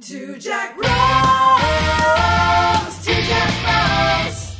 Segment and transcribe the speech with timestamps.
[0.00, 0.88] Two Jack Bros.
[3.04, 4.56] Two Jack Bros.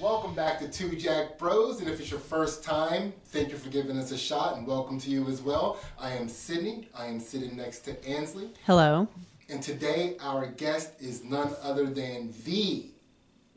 [0.00, 3.68] Welcome back to Two Jack Bros, and if it's your first time, thank you for
[3.70, 5.78] giving us a shot, and welcome to you as well.
[6.00, 6.88] I am Sydney.
[6.96, 9.06] I am sitting next to Ansley, Hello.
[9.48, 12.90] and today our guest is none other than the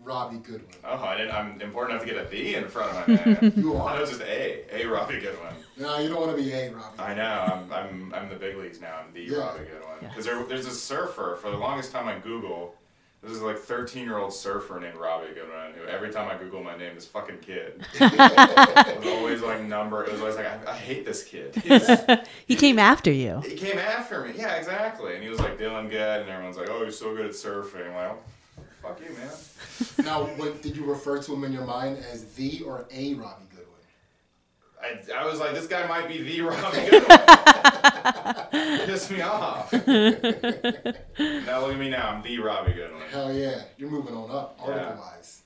[0.06, 0.64] Robbie Goodwin.
[0.84, 1.32] Oh, I didn't.
[1.34, 3.54] I'm important enough to get a B in front of my name.
[3.58, 3.80] You I are.
[3.84, 4.82] thought it was just A.
[4.84, 4.86] A.
[4.88, 5.54] Robbie Goodwin.
[5.78, 7.00] No, you don't want to be a Robbie.
[7.00, 7.24] I know.
[7.54, 7.74] I'm.
[7.74, 8.14] I'm.
[8.14, 9.00] I'm the big leagues now.
[9.06, 9.38] I'm the Yeah.
[9.40, 9.82] Robbie Goodwin.
[10.10, 12.76] Because there, there's a surfer for the longest time on Google.
[13.24, 15.74] This is like 13 year old surfer named Robbie Goodwin.
[15.76, 17.84] Who every time I Google my name, this fucking kid.
[18.00, 20.04] it was always like number.
[20.04, 21.56] It was always like I, I hate this kid.
[22.48, 23.42] He came after you.
[23.42, 24.34] he came after me.
[24.38, 25.16] Yeah, exactly.
[25.16, 27.88] And he was like doing good, and everyone's like, "Oh, you're so good at surfing."
[27.90, 28.18] I'm like, oh,
[28.88, 29.30] fuck you, man.
[30.06, 33.46] now, what, did you refer to him in your mind as the or a Robbie
[33.50, 33.66] Goodwin?
[34.82, 37.18] I, I was like, this guy might be the Robbie Goodwin.
[38.86, 39.72] Piss me off.
[39.88, 42.10] now look at me now.
[42.10, 43.02] I'm the Robbie Goodwin.
[43.12, 44.72] Hell yeah, you're moving on up, Yeah.
[44.74, 45.42] article wise.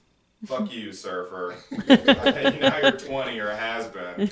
[0.45, 1.53] Fuck you, surfer.
[1.89, 4.29] now you're 20 or a has been.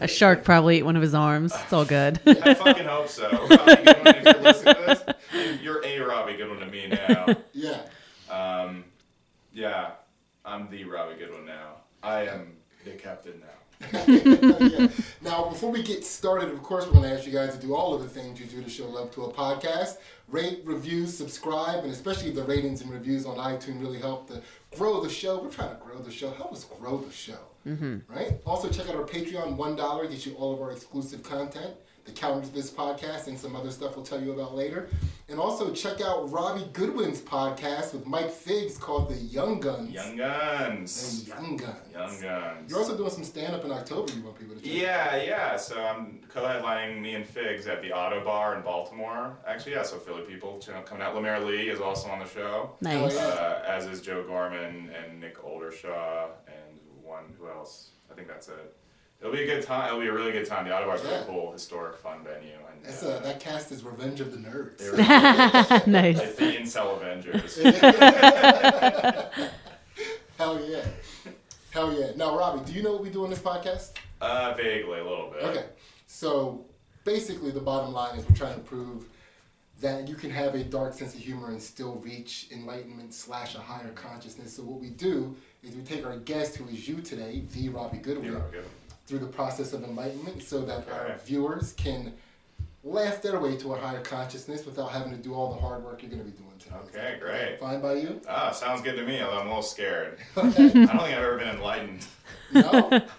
[0.00, 1.52] A shark probably ate one of his arms.
[1.62, 2.18] It's all good.
[2.26, 3.28] I fucking hope so.
[3.30, 7.26] Robbie Goodwin, if you're listening to this, you're a Robbie Goodwin to me now.
[7.52, 7.82] Yeah.
[8.40, 8.84] Um,
[9.52, 9.92] yeah,
[10.44, 11.76] I'm the Robbie Goodwin now.
[12.02, 13.46] I am the captain now.
[14.06, 14.88] yeah.
[15.22, 17.74] Now, before we get started, of course, we're going to ask you guys to do
[17.74, 19.96] all of the things you do to show love to a podcast.
[20.28, 24.42] Rate, review, subscribe, and especially the ratings and reviews on iTunes really help to
[24.76, 25.42] grow the show.
[25.42, 26.30] We're trying to grow the show.
[26.30, 27.38] Help us grow the show.
[27.66, 27.98] Mm-hmm.
[28.08, 28.40] Right?
[28.46, 29.56] Also, check out our Patreon.
[29.56, 31.74] $1 gets you all of our exclusive content,
[32.10, 34.88] the calendar to this podcast, and some other stuff we'll tell you about later.
[35.28, 39.92] And also, check out Robbie Goodwin's podcast with Mike Figs called The Young Guns.
[39.92, 41.28] Young And Guns.
[41.28, 41.92] Young Guns.
[41.92, 42.70] Young Guns.
[42.70, 44.76] You're also doing some stand up in October you want people to check out.
[44.76, 45.56] Yeah, yeah.
[45.56, 49.38] So I'm co-headlining me and Figs at the Ottobar in Baltimore.
[49.46, 49.82] Actually, yeah.
[49.82, 51.14] So Philly people you know, coming out.
[51.14, 53.16] Lemaire Lee is also on the show, Nice.
[53.16, 57.90] Oh, uh, as is Joe Gorman and Nick Oldershaw and one who else?
[58.10, 58.76] I think that's it.
[59.20, 59.88] It'll be a good time.
[59.88, 60.64] It'll be a really good time.
[60.66, 61.22] The Ottobar's a Yeah.
[61.26, 62.54] cool, historic, fun venue.
[62.72, 64.78] And That's uh, uh, that cast is Revenge of the Nerds.
[64.78, 64.96] they were
[65.86, 66.18] nice.
[66.18, 67.56] like the Incel Avengers.
[70.38, 70.84] Hell yeah.
[71.70, 72.12] Hell yeah.
[72.16, 73.90] Now, Robbie, do you know what we do on this podcast?
[74.22, 75.42] uh, vaguely, a little bit.
[75.44, 75.64] Okay.
[76.06, 76.64] So
[77.04, 79.04] basically, the bottom line is we're trying to prove
[79.80, 83.58] that you can have a dark sense of humor and still reach enlightenment slash a
[83.58, 84.54] higher consciousness.
[84.56, 87.98] So what we do is we take our guest, who is you today, the Robbie
[87.98, 88.64] Goodwin, You're all good.
[89.10, 92.12] Through the process of enlightenment so that our viewers can
[92.84, 96.00] laugh their way to a higher consciousness without having to do all the hard work
[96.00, 96.76] you're going to be doing today.
[96.96, 97.58] Okay, great.
[97.58, 98.20] Fine by you?
[98.28, 99.20] Ah, sounds good to me.
[99.20, 100.18] Although I'm a little scared.
[100.36, 102.06] I don't think I've ever been enlightened.
[102.54, 103.02] No?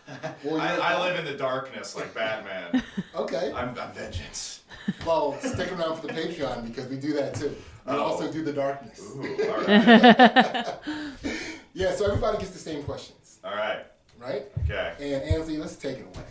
[0.44, 2.84] Well, I, I live in the darkness like Batman.
[3.16, 3.52] Okay.
[3.56, 4.62] I'm, I'm vengeance.
[5.06, 7.56] Well, stick around for the Patreon because we do that too.
[7.86, 8.00] We Oh.
[8.04, 9.00] also do the darkness.
[9.16, 10.74] Ooh, all right.
[11.74, 13.86] Yeah, so everybody gets the same questions, All right.
[14.22, 14.44] Right?
[14.66, 14.94] Okay.
[15.00, 16.26] And Ansley, let's take it away.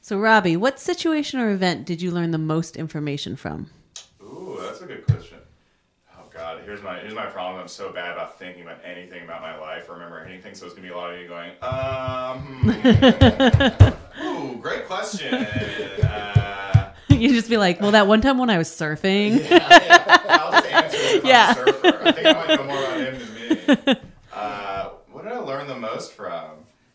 [0.00, 3.70] So, Robbie, what situation or event did you learn the most information from?
[4.22, 5.38] Ooh, that's a good question.
[6.16, 7.60] Oh God, here's my here's my problem.
[7.60, 10.54] I'm so bad about thinking about anything about my life or remember anything.
[10.54, 12.38] So it's gonna be a lot of you going, um.
[12.72, 14.22] hmm.
[14.24, 15.46] Ooh, great question.
[16.02, 19.38] Uh, you just be like, well, that one time when I was surfing.
[19.50, 20.24] yeah, yeah.
[20.28, 21.54] I'll just answer if Yeah.
[21.56, 22.02] I'm a surfer.
[22.04, 24.00] I think I might know more about him than me.
[24.32, 26.50] Uh, what did I learn the most from?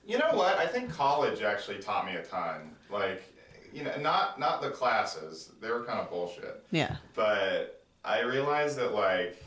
[0.07, 0.57] You know what?
[0.57, 0.89] I think
[1.25, 2.71] college actually taught me a ton.
[2.89, 3.33] Like,
[3.73, 6.63] you know, not not the classes; they were kind of bullshit.
[6.71, 6.95] Yeah.
[7.13, 9.43] But I realized that like,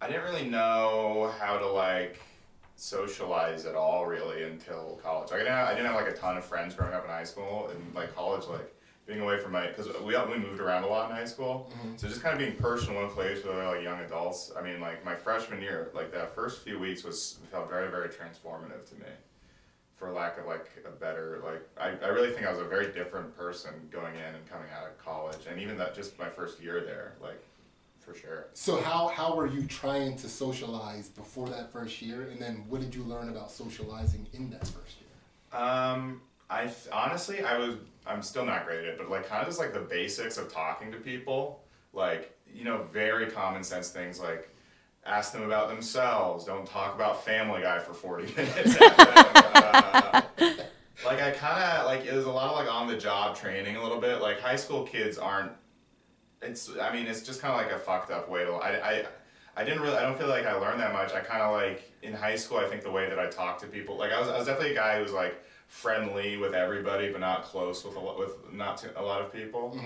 [0.00, 2.20] I didn't really know how to like
[2.76, 5.30] socialize at all really until college.
[5.30, 7.10] Like, I didn't have, I didn't have like a ton of friends growing up in
[7.10, 8.72] high school and like college like
[9.06, 11.96] being away from my because we we moved around a lot in high school, mm-hmm.
[11.96, 14.52] so just kind of being perched in one place with other like young adults.
[14.58, 18.08] I mean, like my freshman year, like that first few weeks was felt very very
[18.08, 19.06] transformative to me.
[19.96, 22.92] For lack of like a better like, I, I really think I was a very
[22.92, 26.60] different person going in and coming out of college, and even that just my first
[26.60, 27.42] year there, like
[28.06, 28.46] for sure.
[28.52, 32.80] So how how were you trying to socialize before that first year, and then what
[32.80, 35.60] did you learn about socializing in that first year?
[35.60, 37.76] Um, I th- honestly, I was,
[38.06, 40.52] I'm still not great at it, but like kind of just like the basics of
[40.52, 41.60] talking to people,
[41.92, 44.48] like you know, very common sense things like
[45.06, 48.76] ask them about themselves, don't talk about Family Guy for forty minutes.
[48.80, 50.22] uh,
[51.04, 53.76] like I kind of like it was a lot of like on the job training
[53.76, 54.20] a little bit.
[54.20, 55.52] Like high school kids aren't.
[56.42, 59.06] It's I mean it's just kind of like a fucked up way to I I.
[59.58, 59.96] I didn't really.
[59.96, 61.14] I don't feel like I learned that much.
[61.14, 62.58] I kind of like in high school.
[62.58, 64.72] I think the way that I talked to people, like I was, I was definitely
[64.72, 68.52] a guy who was like friendly with everybody, but not close with a lot, with
[68.52, 69.80] not to, a lot of people.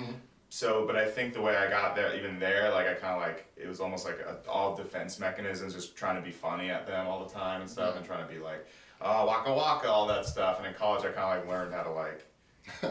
[0.52, 3.20] So, but I think the way I got there, even there, like I kind of
[3.22, 6.86] like it was almost like a, all defense mechanisms, just trying to be funny at
[6.88, 8.66] them all the time and stuff, and trying to be like,
[9.00, 10.58] oh, waka waka, all that stuff.
[10.58, 12.26] And in college, I kind of like learned how to like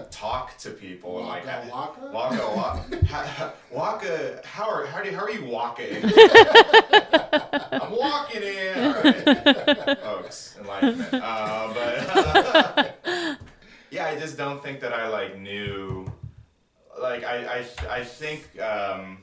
[0.10, 2.12] talk to people and like Waka waka?
[2.14, 6.02] waka waka Ha- waka how are how do you, how are you walking?
[7.72, 10.00] I'm walking in, all right.
[10.00, 10.56] folks.
[10.60, 13.38] Enlightenment, uh, but
[13.92, 16.06] yeah, I just don't think that I like knew.
[17.00, 17.66] Like I I
[18.00, 19.20] I think um,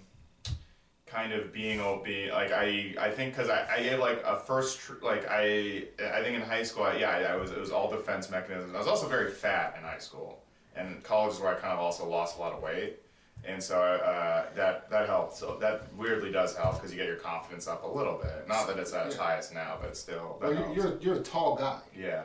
[1.06, 4.80] kind of being ob like I I think because I I gave like a first
[4.80, 7.70] tr- like I I think in high school I, yeah I, I was it was
[7.70, 8.74] all defense mechanisms.
[8.74, 10.42] I was also very fat in high school
[10.74, 12.98] and college is where I kind of also lost a lot of weight.
[13.44, 15.36] And so uh, that that helped.
[15.36, 18.48] So that weirdly does help because you get your confidence up a little bit.
[18.48, 19.22] Not that it's at its Yeah.
[19.22, 20.38] highest now, but still.
[20.40, 21.78] Well, you're, you're you're a tall guy.
[21.96, 22.22] Yeah,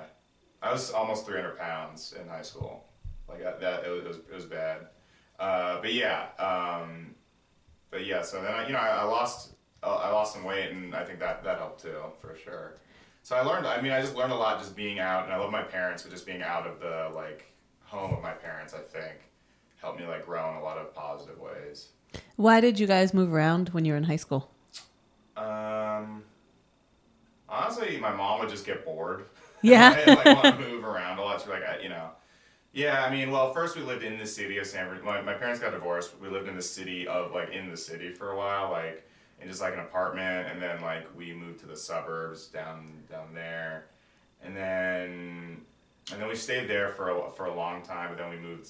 [0.64, 2.86] I was almost 300 pounds in high school.
[3.30, 4.88] Like that, that it, was, it was it was bad.
[5.42, 7.16] Uh, but yeah, um,
[7.90, 8.22] but yeah.
[8.22, 11.04] So then I, you know I, I lost uh, I lost some weight, and I
[11.04, 12.76] think that that helped too for sure.
[13.24, 13.66] So I learned.
[13.66, 16.04] I mean, I just learned a lot just being out, and I love my parents,
[16.04, 17.52] but just being out of the like
[17.84, 19.16] home of my parents, I think
[19.78, 21.88] helped me like grow in a lot of positive ways.
[22.36, 24.52] Why did you guys move around when you were in high school?
[25.36, 26.22] Um,
[27.50, 29.26] honestly, my mom would just get bored.
[29.64, 29.96] Yeah.
[30.08, 31.40] I like want to move around a lot.
[31.40, 32.10] She's like, I, you know,
[32.74, 33.04] yeah.
[33.04, 34.88] I mean, well, first we lived in the city of San.
[34.88, 35.12] Francisco.
[35.12, 36.12] My, my parents got divorced.
[36.20, 39.08] We lived in the city of like in the city for a while, like
[39.42, 43.34] in just like an apartment, and then like we moved to the suburbs down down
[43.34, 43.86] there,
[44.44, 45.62] and then
[46.12, 48.10] and then we stayed there for a, for a long time.
[48.10, 48.70] But then we moved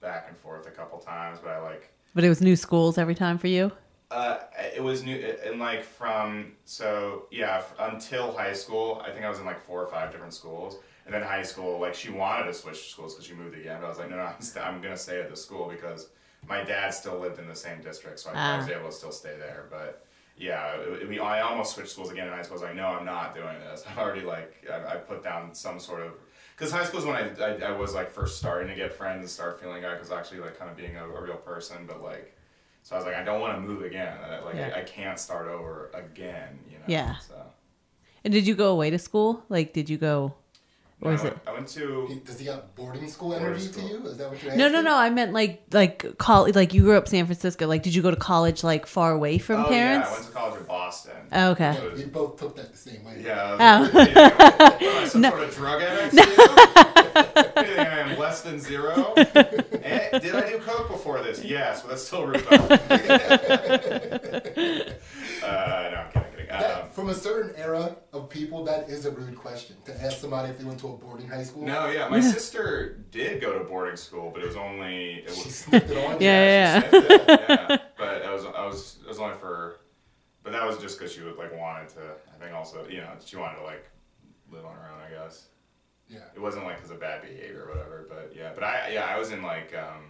[0.00, 1.38] back and forth a couple times.
[1.42, 1.92] But I like.
[2.14, 3.70] But it was new schools every time for you?
[4.10, 4.38] Uh,
[4.74, 9.02] it was new, and like from so yeah f- until high school.
[9.06, 10.78] I think I was in like four or five different schools,
[11.08, 11.80] and then high school.
[11.80, 14.16] Like she wanted to switch schools because she moved again, but I was like, no,
[14.16, 16.08] no, I'm, st- I'm gonna stay at the school because
[16.46, 18.72] my dad still lived in the same district, so I, was Ah.
[18.78, 19.66] able to still stay there.
[19.70, 20.04] But
[20.36, 22.58] yeah, it, it- we, I almost switched schools again in high school.
[22.58, 23.84] I was like, no, I'm not doing this.
[23.90, 26.12] I've already like I, I put down some sort of
[26.54, 29.20] because high school is when I, I I was like first starting to get friends
[29.20, 31.78] and start feeling like I was actually like kind of being a, a real person,
[31.88, 32.34] but like.
[32.84, 34.16] So I was like, I don't want to move again.
[34.24, 34.72] I- Like, Yeah.
[34.74, 36.58] I, I can't start over again.
[36.70, 36.84] You know.
[36.86, 37.16] Yeah.
[37.18, 37.34] So.
[38.24, 39.42] And did you go away to school?
[39.50, 40.34] Like, did you go?
[41.00, 41.38] Or No, is I it?
[41.46, 42.06] I went to.
[42.08, 43.86] He, does he got boarding school energy school.
[43.86, 44.04] to you?
[44.06, 44.72] Is that what you're No, asking?
[44.84, 44.96] no, no.
[44.96, 46.56] I meant like, like college.
[46.56, 47.68] Like you grew up in San Francisco.
[47.68, 50.08] Like, did you go to college like far away from oh parents?
[50.08, 51.12] yeah, I went to college in Boston.
[51.30, 51.74] Oh, okay.
[51.76, 53.22] So was- We both took that the same way.
[53.24, 53.56] Yeah.
[53.60, 53.82] Oh.
[53.82, 55.30] Was like, what am some No.
[55.30, 56.14] sort of drug addict?
[56.14, 56.22] No.
[56.26, 59.14] I am less than zero.
[59.88, 61.42] Eh, did I do coke before this?
[61.42, 62.44] Yes, but that's still rude.
[65.42, 66.17] uh, no,
[66.58, 66.74] I'm kidding.
[66.76, 66.86] kidding.
[66.86, 70.50] That, from a certain era of people, that is a rude question to ask somebody
[70.50, 71.62] if they went to a boarding high school.
[71.64, 75.54] no, yeah, my sister did go to boarding school, but it was only it was
[75.54, 76.18] snipped it on you.
[76.26, 77.78] Yeah, she sniffed it, yeah.
[77.96, 79.80] But I was I was it was only for,
[80.42, 82.00] but that was just because she would like wanted to.
[82.34, 83.88] I think also you know she wanted to like
[84.50, 85.00] live on her own.
[85.06, 85.48] I guess
[86.08, 86.18] Yeah.
[86.34, 88.06] it wasn't like because of bad behavior or whatever.
[88.08, 90.04] But yeah, but I yeah I was in like um,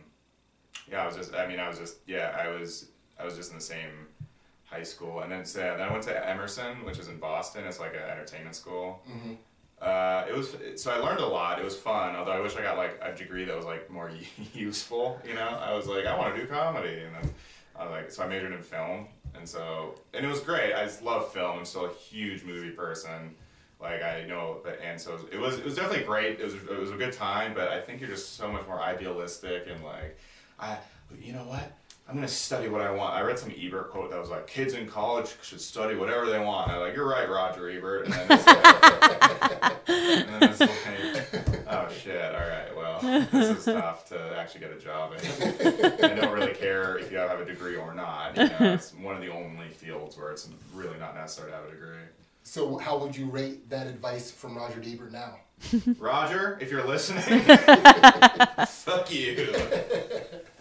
[0.90, 3.50] yeah I was just I mean I was just yeah I was I was just
[3.50, 4.06] in the same
[4.70, 7.64] high school and then so, then I went to Emerson which is in Boston.
[7.66, 9.02] It's like an entertainment school.
[9.06, 9.34] hmm
[9.80, 11.58] Uh, it was so I learned a lot.
[11.60, 12.16] It was fun.
[12.16, 14.10] Although I wish I got like a degree that was like more
[14.52, 15.20] useful.
[15.24, 17.32] You know, I was like I want to do comedy, and then
[17.76, 19.06] I was like so I majored in film,
[19.36, 20.74] and so and it was great.
[20.74, 21.58] I just love film.
[21.60, 23.36] I'm still a huge movie person.
[23.80, 26.40] Like I know, but and so it was it was definitely great.
[26.40, 28.80] It was it was a good time, but I think you're just so much more
[28.80, 30.18] idealistic and like
[30.58, 30.76] I
[31.22, 31.77] you know what.
[32.08, 33.14] I'm gonna study what I want.
[33.14, 36.38] I read some Ebert quote that was like, "Kids in college should study whatever they
[36.38, 40.60] want." And I'm like, "You're right, Roger Ebert." And then it's like, and then it's
[40.60, 42.98] like, oh shit, all right, well,
[43.30, 45.20] this is tough to actually get a job in.
[46.02, 48.38] I don't really care if you have a degree or not.
[48.38, 51.66] You know, it's one of the only fields where it's really not necessary to have
[51.66, 51.98] a degree.
[52.42, 55.36] So, how would you rate that advice from Roger Ebert now?
[55.98, 57.22] Roger, if you're listening,
[58.66, 59.52] fuck you.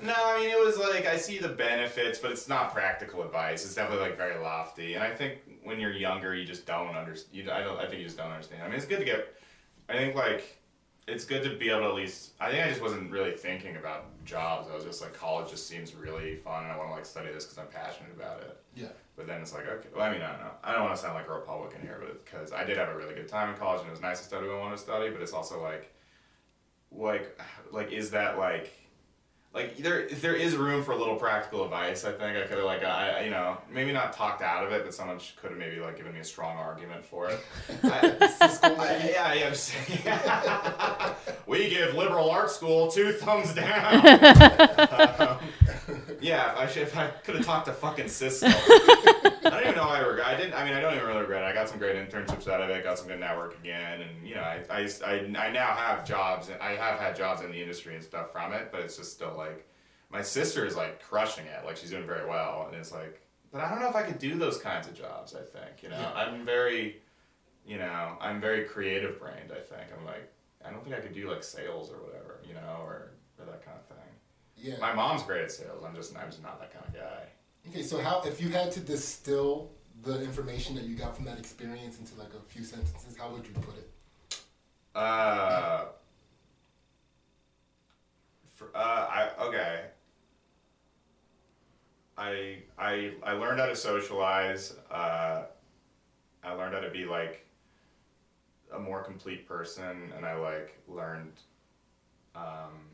[0.02, 3.66] No, I mean it was like I see the benefits, but it's not practical advice.
[3.66, 7.36] It's definitely like very lofty, and I think when you're younger, you just don't understand.
[7.36, 7.80] You, I don't.
[7.80, 8.64] I think you just don't understand.
[8.64, 9.36] I mean, it's good to get.
[9.90, 10.58] I think like
[11.08, 12.34] it's good to be able to at least.
[12.40, 14.70] I think I just wasn't really thinking about jobs.
[14.72, 17.32] I was just like college just seems really fun, and I want to like study
[17.32, 18.58] this because I'm passionate about it.
[18.76, 18.88] Yeah.
[19.16, 20.52] But then it's like, okay, well, I mean, I don't know.
[20.64, 22.96] I don't want to sound like a Republican here, but because I did have a
[22.96, 24.82] really good time in college and it was nice to study what I wanted to
[24.84, 25.92] study, but it's also like,
[26.92, 28.72] like, like, is that like,
[29.54, 32.06] like there, there is room for a little practical advice.
[32.06, 34.84] I think I could have like, I, you know, maybe not talked out of it,
[34.86, 37.40] but someone could have maybe like given me a strong argument for it.
[37.84, 38.30] I,
[38.64, 39.48] I- yeah, yeah.
[39.48, 41.16] I'm saying-
[41.48, 44.04] we give liberal art school two thumbs down.
[45.18, 45.38] Um,
[46.20, 48.48] Yeah, if I, should, if I could have talked to fucking Cisco.
[49.48, 50.28] I don't even know why I regret.
[50.28, 50.54] I didn't.
[50.54, 51.44] I mean, I don't even really regret.
[51.44, 51.46] it.
[51.46, 52.84] I got some great internships out of it.
[52.84, 55.14] Got some good network again, and you know, I, I, I,
[55.48, 56.50] I now have jobs.
[56.50, 59.14] and I have had jobs in the industry and stuff from it, but it's just
[59.14, 59.68] still like
[60.10, 61.66] my sister is like crushing it.
[61.66, 64.20] Like she's doing very well, and it's like, but I don't know if I could
[64.20, 65.36] do those kinds of jobs.
[65.36, 66.14] I think you know, Yeah.
[66.14, 67.02] I'm very,
[67.66, 69.52] you know, I'm very creative brained.
[69.52, 70.32] I think I'm like,
[70.66, 73.64] I don't think I could do like sales or whatever, you know, or, or that
[73.66, 73.98] kind of thing.
[74.58, 74.76] Yeah.
[74.80, 75.84] My mom's great at sales.
[75.86, 77.24] I'm just I'm just not that kind of guy.
[77.70, 79.70] Okay, so how if you had to distill
[80.04, 83.46] the information that you got from that experience into like a few sentences, how would
[83.46, 83.90] you put it?
[84.96, 85.86] Uh,
[88.54, 89.82] for, uh, I okay.
[92.18, 94.74] I I I learned how to socialize.
[94.90, 95.44] Uh,
[96.44, 97.46] I learned how to be like
[98.74, 101.34] a more complete person, and I like learned
[102.36, 102.88] um,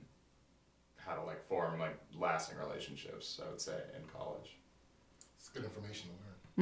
[0.98, 3.40] how to like form like lasting relationships.
[3.46, 4.58] I would say in college.
[5.54, 6.16] It's good information to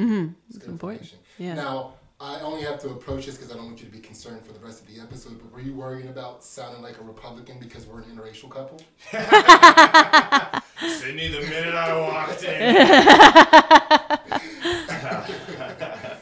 [0.04, 0.10] learn.
[0.10, 0.34] Mm-hmm.
[0.50, 1.02] It's It's good important.
[1.04, 1.26] information.
[1.38, 1.54] Yeah.
[1.54, 4.46] Now, I only have to approach this because I don't want you to be concerned
[4.46, 5.40] for the rest of the episode.
[5.42, 8.82] But were you worrying about sounding like a Republican because we're an interracial couple?
[10.90, 12.76] Sydney, the minute I walked in.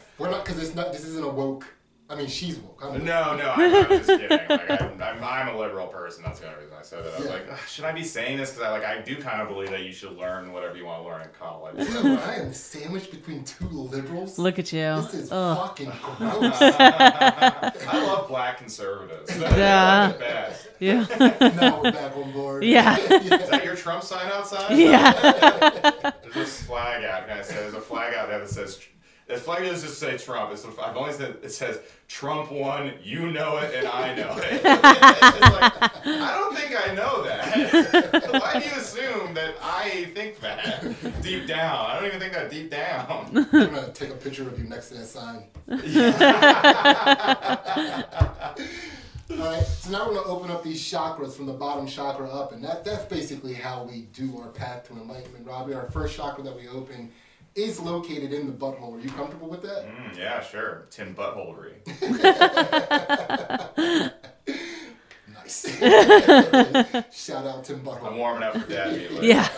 [0.18, 0.92] We're not because it's not.
[0.92, 1.66] This isn't a woke.
[2.10, 2.80] I mean, she's woke.
[2.84, 3.04] I'm.
[3.04, 4.28] No, no, I'm, I'm just kidding.
[4.48, 6.24] Like, I'm, I'm, I'm a liberal person.
[6.24, 7.14] That's the only reason I said that.
[7.14, 7.32] I was Yeah.
[7.34, 8.50] like, should I be saying this?
[8.50, 11.02] Because I like, I do kind of believe that you should learn whatever you want
[11.04, 11.76] to learn in college.
[11.76, 14.38] Look, I am sandwiched between two liberals.
[14.40, 14.80] Look at you.
[15.02, 15.56] This is Ugh.
[15.56, 16.58] fucking gross.
[16.60, 19.32] I love black conservatives.
[19.38, 20.12] They're Yeah.
[20.12, 20.68] the best.
[20.80, 21.06] Yeah.
[21.60, 22.64] now we're back on board.
[22.64, 22.96] Yeah.
[22.98, 24.76] Is that your Trump sign outside?
[24.76, 26.10] yeah.
[26.22, 27.28] There's this flag out.
[27.28, 28.80] Can I say there's a flag out there that says.
[29.30, 30.50] The flag doesn't just say Trump.
[30.52, 32.94] It's, I've only said it says Trump won.
[33.00, 34.54] You know it, and I know it.
[34.54, 38.32] it's like, I don't think I know that.
[38.32, 41.86] Why do you assume that I think that deep down?
[41.86, 43.30] I don't even think that deep down.
[43.52, 45.44] I'm gonna take a picture of you next to that sign.
[49.30, 52.64] Alright, so now we're gonna open up these chakras from the bottom chakra up, and
[52.64, 55.74] that, that's basically how we do our path to enlightenment, Robbie.
[55.74, 57.12] Our first chakra that we open
[57.54, 58.96] is located in the butthole.
[58.96, 59.86] Are you comfortable with that?
[59.86, 60.86] Mm, yeah, sure.
[60.90, 61.74] Tim Buttholery.
[65.32, 65.66] Nice.
[67.12, 68.92] Shout out to Tim I'm warming up for Dad.
[68.96, 69.48] meat, like, Yeah.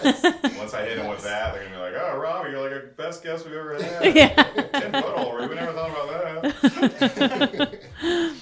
[0.58, 2.86] Once I hit him with that, they're gonna be like, "Oh, Rob, you're like a
[2.96, 4.28] best guest we've ever had." Yeah.
[4.34, 5.48] Tim Buttholery.
[5.48, 6.08] We never thought about
[6.42, 7.80] that.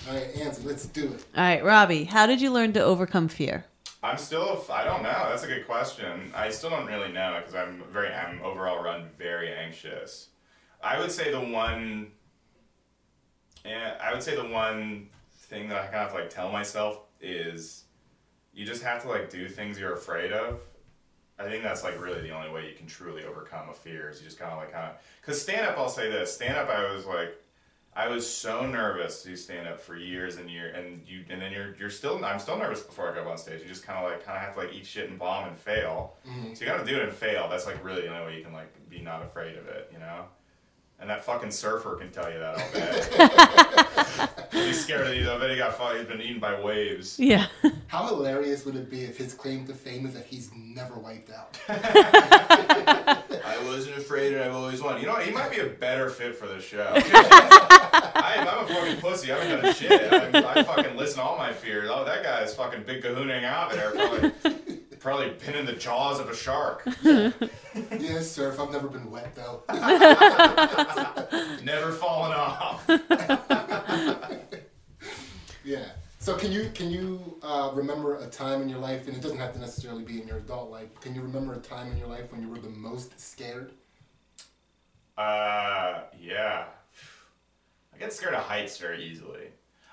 [0.08, 1.24] Alright, Ansley, let's do it.
[1.36, 3.64] All right, Robbie, how did you learn to overcome fear?
[4.02, 4.64] I'm still.
[4.70, 5.26] I don't know.
[5.28, 6.32] That's a good question.
[6.34, 8.08] I still don't really know because I'm very.
[8.08, 10.28] I'm overall run very anxious.
[10.82, 12.12] I would say the one.
[13.64, 17.84] Yeah, I would say the one thing that I kind of like tell myself is,
[18.54, 20.60] you just have to like do things you're afraid of.
[21.38, 24.20] I think that's like really the only way you can truly overcome a fear is
[24.20, 25.76] you just kind of like kind of because stand up.
[25.76, 26.70] I'll say this: stand up.
[26.70, 27.36] I was like,
[28.00, 31.52] I was so nervous to stand up for years and years, and you and then
[31.52, 32.24] you're you're still.
[32.24, 33.60] I'm still nervous before I go up on stage.
[33.60, 35.58] You just kind of like kind of have to like eat shit and bomb and
[35.58, 36.16] fail.
[36.26, 36.54] Mm-hmm.
[36.54, 37.46] So you got to do it and fail.
[37.50, 39.90] That's like really the only way you can like be not afraid of it.
[39.92, 40.24] You know.
[40.98, 44.66] And that fucking surfer can tell you that all day.
[44.66, 45.30] he's scared of you.
[45.30, 47.18] I bet he got fu- he's been eaten by waves.
[47.18, 47.46] Yeah.
[47.86, 51.30] How hilarious would it be if his claim to fame is that he's never wiped
[51.30, 51.58] out?
[51.68, 55.00] I wasn't afraid and I've always won.
[55.00, 55.24] You know what?
[55.24, 56.92] He might be a better fit for the show.
[57.92, 59.32] I, I'm a fucking pussy.
[59.32, 60.12] I haven't done shit.
[60.12, 61.88] I, I fucking listen to all my fears.
[61.92, 63.90] Oh, that guy's fucking big kahooning out there.
[63.90, 64.30] Probably,
[64.98, 66.86] probably been in the jaws of a shark.
[67.02, 68.50] yes, sir.
[68.50, 69.62] If I've never been wet though.
[71.62, 72.88] Never fallen off.
[75.64, 75.84] Yeah.
[76.18, 79.38] So can you can you uh, remember a time in your life, and it doesn't
[79.38, 81.00] have to necessarily be in your adult life.
[81.00, 83.72] Can you remember a time in your life when you were the most scared?
[85.16, 86.64] Uh, yeah.
[88.00, 89.48] Get scared of heights very easily.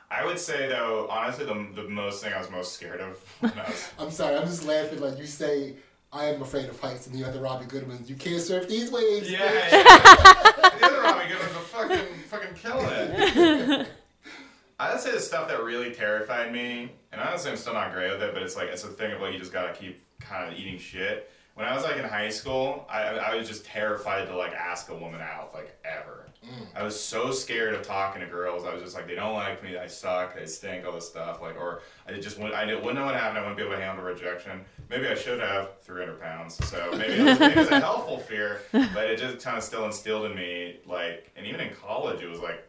[0.10, 3.52] I would say though, honestly, the, the most thing I was most scared of when
[3.52, 4.38] I was I'm sorry.
[4.38, 5.02] I'm just laughing.
[5.02, 5.76] Like you say,
[6.14, 8.10] I am afraid of heights, and you have the Robbie Goodwins.
[8.10, 9.30] You can't surf these waves.
[9.30, 10.70] Yeah, bitch." yeah.
[10.80, 13.88] the other Robbie Goodwin's a fucking fucking killing it.
[14.80, 18.12] I would say the stuff that really terrified me, and honestly, I'm still not great
[18.12, 20.50] with it, but it's like it's a thing of like you just gotta keep kind
[20.50, 21.30] of eating shit.
[21.56, 24.90] When I was like in high school, I, I was just terrified to like ask
[24.90, 26.27] a woman out like ever.
[26.76, 28.64] I was so scared of talking to girls.
[28.66, 29.78] I was just like, they don't like me.
[29.78, 30.38] I suck.
[30.42, 30.86] I stink.
[30.86, 31.42] All this stuff.
[31.42, 33.40] Like, or I just wouldn't, I didn't, wouldn't know what happened.
[33.40, 34.64] I wouldn't be able to handle rejection.
[34.90, 36.56] Maybe I should have 300 pounds.
[36.68, 39.64] So maybe it was, maybe it was a helpful fear, but it just kind of
[39.64, 40.78] still instilled in me.
[40.86, 42.66] Like, and even in college, it was like,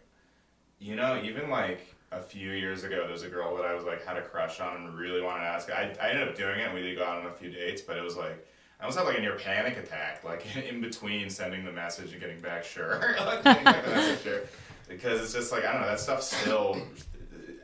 [0.81, 4.05] you know, even like a few years ago, there's a girl that I was like
[4.05, 5.71] had a crush on and really wanted to ask.
[5.71, 6.65] I, I ended up doing it.
[6.67, 8.45] and We did go out on a few dates, but it was like
[8.81, 12.21] I almost had like a near panic attack, like in between sending the message and
[12.21, 14.41] getting back sure, like getting back the message sure,
[14.89, 16.81] because it's just like I don't know that stuff still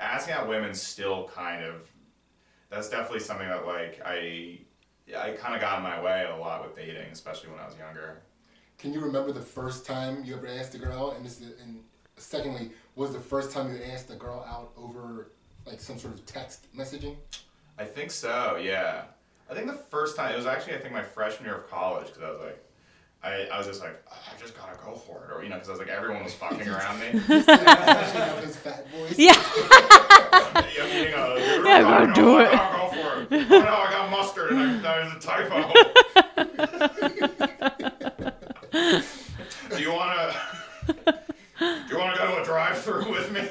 [0.01, 1.89] asking out women still kind of
[2.69, 4.59] that's definitely something that like I
[5.17, 7.77] I kind of got in my way a lot with dating, especially when I was
[7.77, 8.23] younger.
[8.79, 11.17] Can you remember the first time you ever asked a girl out?
[11.17, 11.81] And this is, and
[12.17, 15.31] secondly, was the first time you asked a girl out over
[15.67, 17.17] like some sort of text messaging?
[17.79, 19.05] I think so, yeah.
[19.51, 22.07] I think the first time it was actually I think my freshman year of college
[22.07, 22.61] because I was like,
[23.23, 25.69] I, I was just like I just gotta go for it, or you know, because
[25.69, 27.07] I was like everyone was fucking around me.
[27.29, 29.19] Especially of his fat voice.
[29.19, 29.33] Yeah.
[30.77, 33.29] Yeah, you know, Yeah, like, go "No, do it." I'll go for it.
[33.51, 35.57] Oh no, I got mustard and I, that was a typo.
[39.77, 40.35] do you wanna?
[41.59, 43.49] Do you wanna go to a drive-through with me?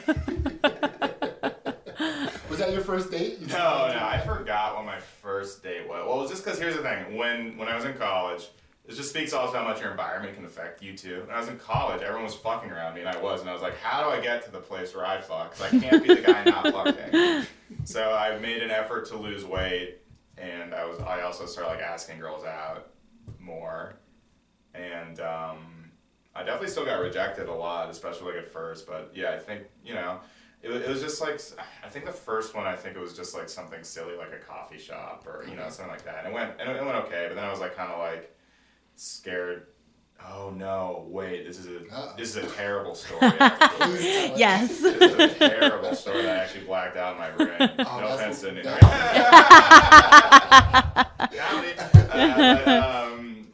[2.87, 3.39] Was that your first date?
[3.39, 6.03] You No, no, I forgot what my first date was.
[6.05, 8.47] Well, it was just because here's the thing: when when I was in college,
[8.87, 11.21] it just speaks also how much your environment can affect you too.
[11.25, 13.53] When I was in college, everyone was fucking around me, and I was, and I
[13.53, 15.55] was like, how do I get to the place where I fuck?
[15.55, 17.45] Because I can't be the guy not fucking.
[17.85, 19.99] So I made an effort to lose weight,
[20.37, 22.89] and I was I also started like asking girls out
[23.39, 23.95] more,
[24.73, 25.91] and um,
[26.35, 28.85] I definitely still got rejected a lot, especially like at first.
[28.87, 30.19] But yeah, I think you know.
[30.63, 31.39] It, wa- it was just like
[31.85, 34.39] I think the first one I think it was just like something silly like a
[34.43, 37.25] coffee shop or you know something like that and it went and it went okay
[37.27, 38.33] but then I was like kind of like
[38.95, 39.67] scared
[40.25, 42.13] oh no wait this is a Uh-oh.
[42.17, 43.97] this is a terrible story actually.
[43.97, 44.39] Please tell us.
[44.39, 44.79] Yes.
[44.79, 48.15] this is a terrible story that I actually blacked out in my brain Oh, no
[48.17, 48.79] that's offense to what- anyone
[52.13, 53.47] uh, um,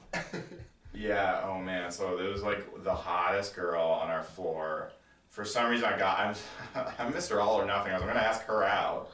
[0.93, 4.91] yeah oh man so it was like the hottest girl on our floor
[5.39, 6.35] for some reason I got I'm
[6.99, 7.41] I'm Mr.
[7.41, 7.93] All or Nothing.
[7.93, 9.09] I was gonna ask her out,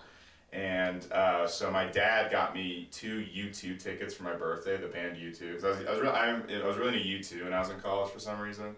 [0.52, 4.76] and uh, so my dad got me two U2 tickets for my birthday.
[4.76, 5.54] The band U2.
[5.54, 7.70] 'Cause I was I was, really, I'm, I was really into U2 when I was
[7.70, 8.76] in college for some reason,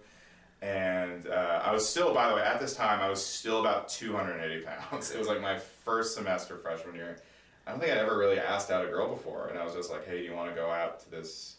[0.62, 3.88] and uh, I was still by the way at this time I was still about
[3.88, 5.12] 280 pounds.
[5.16, 7.18] It was like my first semester freshman year.
[7.66, 9.90] I don't think I'd ever really asked out a girl before, and I was just
[9.90, 11.55] like, "Hey, do you want to go out to this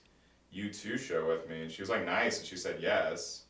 [0.54, 3.44] U2 show with me?" And she was like, "Nice," and she said yes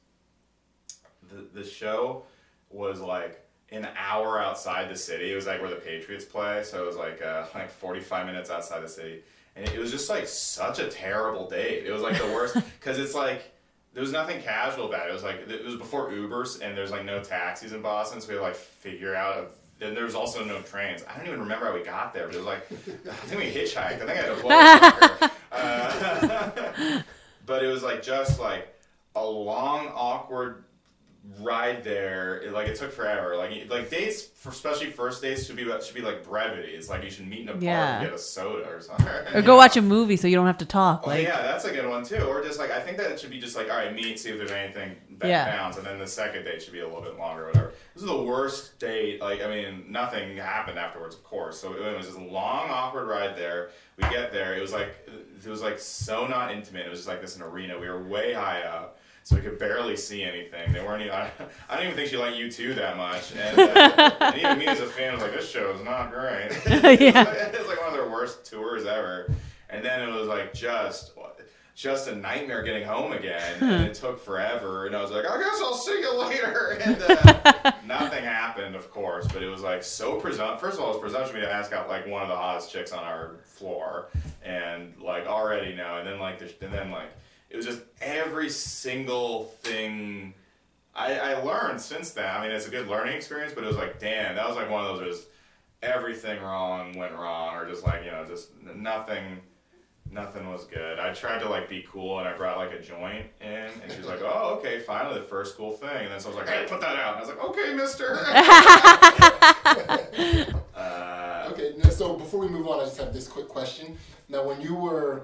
[1.28, 2.24] the, the show
[2.70, 5.32] was like an hour outside the city.
[5.32, 8.50] It was like where the Patriots play, so it was like uh, like 45 minutes
[8.50, 9.22] outside the city.
[9.56, 11.84] And it was just like such a terrible date.
[11.84, 13.52] It was like the worst because it's like
[13.92, 15.10] there was nothing casual about it.
[15.10, 18.28] It was like it was before Ubers and there's like no taxis in Boston, so
[18.28, 19.38] we had to like figure out.
[19.38, 19.46] A,
[19.78, 21.04] then there was also no trains.
[21.08, 23.50] I don't even remember how we got there, but it was like I think we
[23.50, 23.78] hitchhiked.
[23.78, 27.02] I think I had a uh,
[27.46, 28.74] but it was like just like
[29.14, 30.64] a long awkward
[31.40, 32.40] ride there.
[32.42, 33.37] It, like it took forever.
[33.37, 36.68] Like like dates, for, especially first dates, should be should be like brevity.
[36.72, 37.98] It's like you should meet in a bar Yeah.
[37.98, 39.07] and get a soda or something.
[39.35, 41.02] Or go watch a movie so you don't have to talk.
[41.04, 42.22] Oh Like, yeah, that's a good one too.
[42.22, 44.31] Or just like I think that it should be just like all right, meet, see
[44.31, 45.57] if there's anything that Yeah.
[45.57, 47.72] bounds, and then the second date should be a little bit longer, or whatever.
[47.94, 49.20] This is the worst date.
[49.20, 51.61] Like I mean, nothing happened afterwards, of course.
[51.61, 53.70] So it was just a long, awkward ride there.
[53.96, 54.54] We get there.
[54.57, 54.94] It was like
[55.44, 56.87] it was like so not intimate.
[56.87, 57.78] It was just like this an arena.
[57.78, 58.97] We were way high up.
[59.28, 60.72] So I could barely see anything.
[60.72, 61.02] They weren't.
[61.02, 61.30] Even, I,
[61.68, 63.32] I don't even think she liked U2 that much.
[63.32, 66.48] And, uh, and even me as a fan was like, "This show is not great."
[66.98, 67.28] Yeah.
[67.30, 69.30] it was like one of their worst tours ever.
[69.68, 71.12] And then it was like just
[71.74, 74.86] just a nightmare getting home again, and it took forever.
[74.86, 76.78] And I was like, I guess I'll see you later.
[76.80, 79.28] And uh, nothing happened, of course.
[79.28, 80.58] But it was like so presumpt.
[80.58, 82.92] First of all, it was presumptuous to ask out like one of the hottest chicks
[82.92, 84.08] on our floor,
[84.42, 85.98] and like already know.
[85.98, 87.10] And then like, the, and then like,
[87.50, 90.34] it was just every single thing.
[90.94, 92.28] I, I learned since then.
[92.28, 94.70] I mean, it's a good learning experience, but it was like, damn, that was like
[94.70, 95.28] one of those just
[95.82, 99.40] everything wrong went wrong, or just like you know, just nothing,
[100.11, 100.98] nothing was good.
[100.98, 103.98] I tried to like be cool, and I brought like a joint in, and she
[103.98, 106.48] was like, oh, okay, finally the first cool thing, and then so I was like,
[106.48, 108.18] hey, put that out, and I was like, okay, Mister.
[110.74, 111.18] uh,
[111.58, 113.96] Okay, so before we move on, I just have this quick question.
[114.28, 115.22] Now, when you were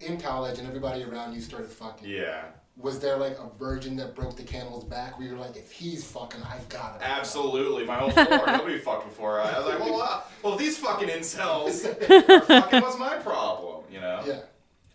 [0.00, 2.44] in college and everybody around you started fucking, yeah.
[2.76, 6.04] was there like a virgin that broke the camel's back where you're like, if he's
[6.04, 6.98] fucking, I gotta.
[6.98, 8.26] be Absolutely, my whole floor.
[8.46, 9.40] Nobody fucked before.
[9.40, 11.80] I was like, well, uh, well, these fucking incels
[12.46, 13.84] fucking, what's my problem?
[13.90, 14.22] You know?
[14.26, 14.40] Yeah.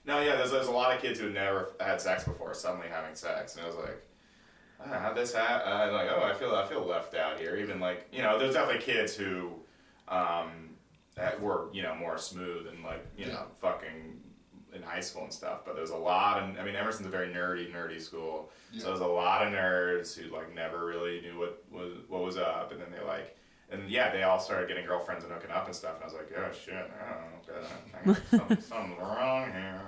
[0.05, 2.87] No, yeah, there's, there's a lot of kids who had never had sex before suddenly
[2.87, 4.07] having sex, and I was like,
[4.79, 5.71] ah, how'd this happen?
[5.71, 7.55] Uh, like, oh, I feel I feel left out here.
[7.57, 9.51] Even like, you know, there's definitely kids who
[10.07, 10.71] um,
[11.15, 14.19] that were you know more smooth and like you know fucking
[14.73, 15.59] in high school and stuff.
[15.65, 18.81] But there's a lot, and I mean, Emerson's a very nerdy, nerdy school, Yeah.
[18.81, 22.37] so there's a lot of nerds who like never really knew what was what was
[22.37, 23.37] up, and then they like.
[23.71, 25.95] And yeah, they all started getting girlfriends and hooking up and stuff.
[25.95, 29.81] And I was like, oh shit, I don't know, something, something's wrong here.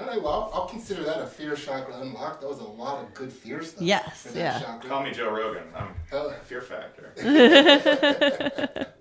[0.00, 2.40] All right, well, I'll, I'll consider that a fear chakra unlocked.
[2.40, 3.82] That was a lot of good fear stuff.
[3.82, 4.60] Yes, for that yeah.
[4.60, 4.88] chakra.
[4.88, 5.64] Call me Joe Rogan.
[5.76, 7.12] I'm Hell, Fear Factor.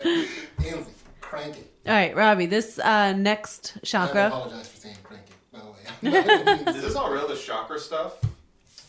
[0.66, 1.64] Ansley, cranky.
[1.86, 4.28] All right, Robbie, this uh, next I chakra.
[4.28, 5.78] apologize for saying cranky, by the way.
[6.76, 7.28] Is this all real?
[7.28, 8.16] The chakra stuff?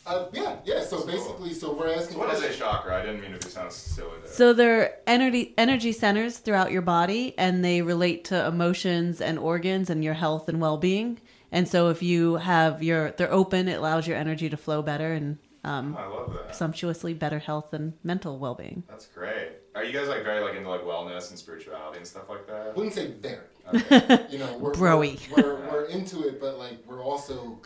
[0.07, 0.83] uh, yeah, yeah.
[0.83, 2.19] So basically, so we're asking.
[2.19, 2.97] What is a questions- chakra?
[2.97, 4.33] I didn't mean to be sound silly there.
[4.33, 9.91] So they're energy energy centers throughout your body, and they relate to emotions and organs
[9.91, 11.21] and your health and well being.
[11.53, 15.13] And so if you have your they're open, it allows your energy to flow better
[15.13, 16.55] and um, I love that.
[16.55, 18.85] sumptuously better health and mental well being.
[18.89, 19.49] That's great.
[19.79, 22.75] Are you guys like very like into like wellness and spirituality and stuff like that?
[22.77, 23.39] wouldn't say very.
[23.75, 24.27] Okay.
[24.31, 25.19] You know, we're Broy.
[25.37, 27.61] We're, we're, we're into it, but like we're also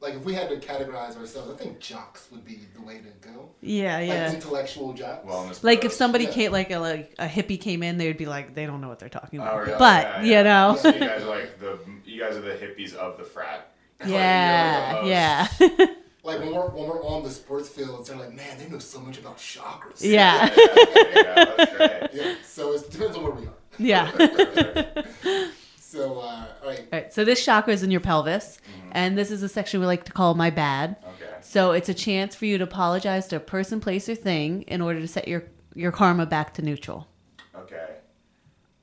[0.00, 3.28] like if we had to categorize ourselves, I think jocks would be the way to
[3.28, 3.48] go.
[3.62, 4.32] Yeah, Like yeah.
[4.34, 5.26] intellectual jocks.
[5.26, 5.64] Wellness.
[5.64, 6.32] Like if somebody Yeah.
[6.32, 8.88] came, like a like a hippie came in, they would be like, they don't know
[8.88, 9.54] what they're talking about.
[9.54, 9.78] Oh, really?
[9.78, 12.94] But Yeah, you know, So you guys are like the you guys are the hippies
[12.94, 13.72] of the frat.
[13.98, 15.86] Like, you're yeah, the yeah,
[16.26, 18.98] Like when we're when we're on the sports fields, they're like, man, they know so
[19.00, 20.02] much about chakras.
[20.02, 20.64] yeah, Yeah,
[21.14, 22.10] yeah, that's great.
[22.12, 22.34] Yeah.
[22.44, 23.54] So it depends on where we are.
[23.78, 25.48] yeah.
[25.78, 26.80] So uh, all right.
[26.80, 28.58] All right, so this chakra is in your pelvis,
[28.92, 31.30] and this is a section we like to call "My Bad." Okay.
[31.40, 34.82] So it's a chance for you to apologize to a person, place, or thing in
[34.82, 37.06] order to set your your karma back to neutral.
[37.56, 37.86] Okay.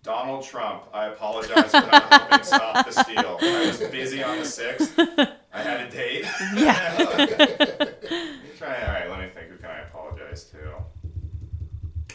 [0.01, 3.38] Donald Trump, I apologize for not helping stop the steal.
[3.41, 5.34] I was busy on the 6th.
[5.53, 6.25] I had a date.
[6.55, 6.95] Yeah.
[6.97, 8.81] Let me try.
[8.85, 9.49] All right, let me think.
[9.49, 10.75] Who can I apologize to?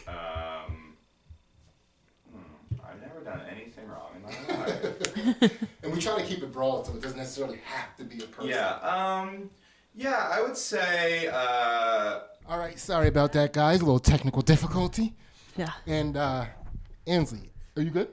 [0.07, 0.95] Um,
[2.31, 5.51] hmm, I've never done anything wrong in my life.
[5.83, 8.27] And we try to keep it broad, so it doesn't necessarily have to be a
[8.27, 8.49] person.
[8.49, 8.73] yeah.
[8.83, 9.49] Um.
[9.95, 11.27] Yeah, I would say.
[11.27, 12.77] Uh, All right.
[12.79, 13.81] Sorry about that, guys.
[13.81, 15.13] A little technical difficulty.
[15.57, 15.71] Yeah.
[15.87, 16.45] And uh,
[17.07, 18.09] Ansley, are you good?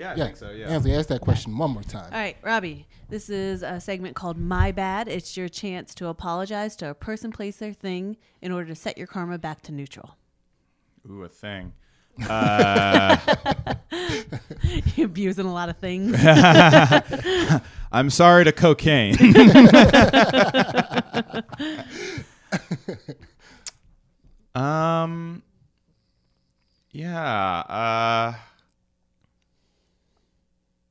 [0.00, 0.24] Yeah, I yeah.
[0.24, 0.50] think so.
[0.50, 0.68] Yeah.
[0.68, 2.10] Ansley, ask that question one more time.
[2.10, 2.86] All right, Robbie.
[3.10, 7.30] This is a segment called "My Bad." It's your chance to apologize to a person,
[7.30, 10.16] place, or thing in order to set your karma back to neutral.
[11.06, 11.74] Ooh, a thing.
[12.26, 13.18] Uh,
[14.96, 16.16] You're abusing a lot of things.
[17.92, 19.16] I'm sorry to cocaine.
[24.54, 25.42] um.
[26.90, 27.60] Yeah.
[27.68, 28.34] Uh.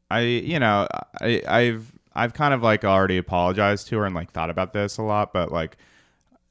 [0.10, 0.88] I you know
[1.22, 4.98] I I've I've kind of like already apologized to her and like thought about this
[4.98, 5.78] a lot, but like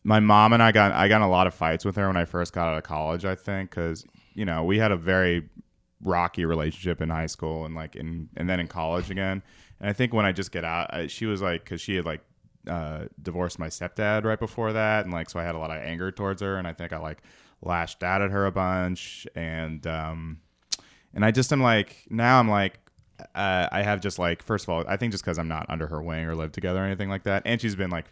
[0.04, 2.16] my mom and I got I got in a lot of fights with her when
[2.16, 3.24] I first got out of college.
[3.24, 5.48] I think because you know we had a very
[6.00, 9.42] rocky relationship in high school and like in and then in college again.
[9.80, 12.04] And I think when I just get out, I, she was like because she had
[12.04, 12.20] like
[12.68, 15.82] uh, divorced my stepdad right before that, and like so I had a lot of
[15.82, 17.22] anger towards her, and I think I like
[17.62, 20.38] lashed out at her a bunch, and um,
[21.14, 22.80] and I just am like now I'm like
[23.34, 25.86] uh, I have just like first of all I think just because I'm not under
[25.88, 28.06] her wing or live together or anything like that, and she's been like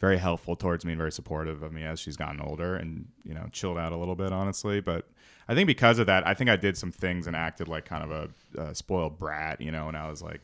[0.00, 3.34] very helpful towards me and very supportive of me as she's gotten older and you
[3.34, 5.08] know chilled out a little bit honestly, but.
[5.46, 8.02] I think because of that, I think I did some things and acted like kind
[8.02, 8.10] of
[8.56, 10.40] a, a spoiled brat, you know, and I was like,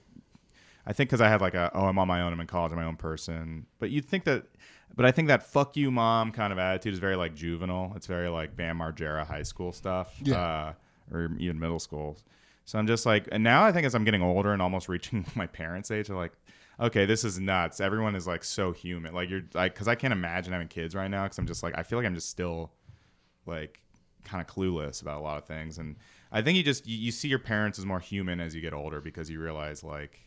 [0.85, 2.71] I think because I had like a, oh, I'm on my own, I'm in college,
[2.73, 3.65] I'm my own person.
[3.79, 4.45] But you'd think that,
[4.95, 7.95] but I think that fuck you, mom kind of attitude is very like juvenile.
[7.97, 10.37] It's very like Bam Margera high school stuff, Yeah.
[10.39, 10.73] uh,
[11.11, 12.19] or even middle school.
[12.71, 15.27] So I'm just like, and now I think as I'm getting older and almost reaching
[15.35, 16.35] my parents' age, I'm like,
[16.79, 17.81] okay, this is nuts.
[17.81, 19.13] Everyone is like so human.
[19.13, 21.77] Like you're like, because I can't imagine having kids right now because I'm just like,
[21.77, 22.71] I feel like I'm just still
[23.45, 23.81] like
[24.25, 25.97] kind of clueless about a lot of things and
[26.31, 28.75] i think you just you, you see your parents as more human as you get
[28.75, 30.21] older because you realize like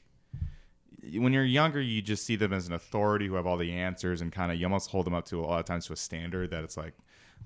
[1.15, 4.21] when you're younger you just see them as an authority who have all the answers
[4.21, 5.95] and kind of you almost hold them up to a lot of times to a
[5.95, 6.93] standard that it's like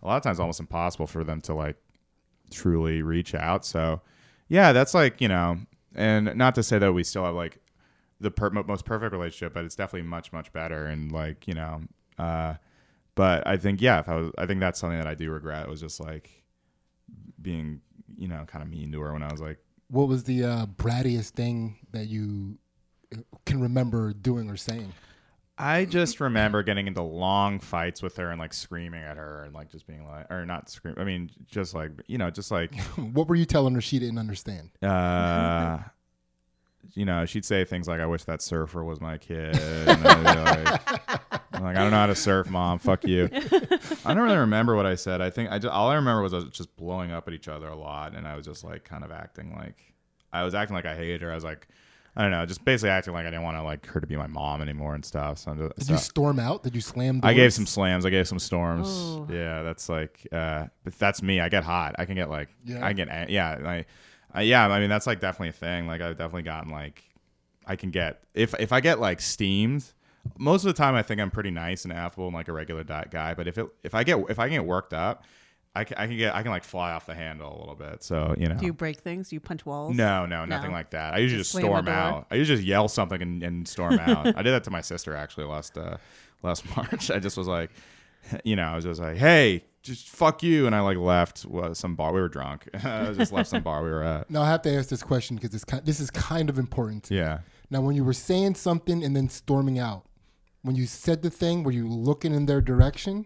[0.01, 1.75] a lot of times almost impossible for them to like
[2.49, 3.99] truly reach out so
[4.47, 5.57] yeah that's like you know
[5.95, 7.60] and not to say that we still have like
[8.19, 11.81] the per- most perfect relationship but it's definitely much much better and like you know
[12.17, 12.55] uh
[13.17, 15.63] but I think yeah, if I was, I think that's something that I do regret.
[15.63, 16.29] It was just like
[17.41, 17.81] being,
[18.15, 19.57] you know, kind of mean to her when I was like,
[19.89, 22.60] What was the uh, brattiest thing that you
[23.12, 24.93] uh, can remember doing or saying?
[25.57, 29.55] I just remember getting into long fights with her and like screaming at her and
[29.55, 30.95] like just being like, or not scream.
[30.97, 34.19] I mean, just like you know, just like what were you telling her she didn't
[34.19, 34.69] understand?
[34.83, 35.79] uh,
[36.93, 40.81] you know, she'd say things like, "I wish that surfer was my kid." And like,
[41.53, 42.79] I'm like, I don't know how to surf, mom.
[42.79, 43.29] Fuck you.
[43.33, 45.21] I don't really remember what I said.
[45.21, 47.67] I think I just all I remember was us just blowing up at each other
[47.67, 49.93] a lot, and I was just like kind of acting like
[50.31, 51.31] I was acting like I hated her.
[51.31, 51.67] I was like,
[52.17, 54.15] I don't know, just basically acting like I didn't want to like her to be
[54.17, 55.38] my mom anymore and stuff.
[55.38, 56.63] So, I'm just, Did so you storm out?
[56.63, 57.19] Did you slam?
[57.23, 58.06] I gave some slams.
[58.06, 58.88] I gave some storms.
[58.89, 59.27] Oh.
[59.32, 61.39] Yeah, that's like, uh, but that's me.
[61.39, 61.95] I get hot.
[61.99, 62.84] I can get like, Yeah.
[62.84, 63.86] I get, an- yeah, I,
[64.34, 64.67] I, yeah.
[64.67, 65.86] I mean, that's like definitely a thing.
[65.86, 67.03] Like I've definitely gotten like,
[67.67, 69.86] I can get if if I get like steamed,
[70.39, 72.84] most of the time I think I'm pretty nice and affable and like a regular
[72.84, 73.34] guy.
[73.34, 75.23] But if it if I get if I get worked up,
[75.77, 78.03] I can, I can get I can like fly off the handle a little bit.
[78.03, 78.55] So you know.
[78.55, 79.29] Do you break things?
[79.29, 79.95] Do you punch walls?
[79.95, 80.77] no, no, nothing No.
[80.77, 81.13] like that.
[81.13, 82.27] I usually Just just, storm out.
[82.31, 84.27] I usually just yell something and, and storm out.
[84.37, 85.97] I did that to my sister actually last uh,
[86.43, 87.11] last March.
[87.11, 87.71] I just was like,
[88.43, 91.73] you know, I was just like, hey, just fuck you, and I like left uh,
[91.73, 92.11] some bar.
[92.13, 92.67] We were drunk.
[92.83, 94.29] I just left some bar we were at.
[94.29, 97.09] Now I have to ask this question because it's kind, this is kind of important.
[97.09, 97.39] Yeah.
[97.69, 100.05] Now, when you were saying something and then storming out,
[100.61, 103.25] when you said the thing, were you looking in their direction,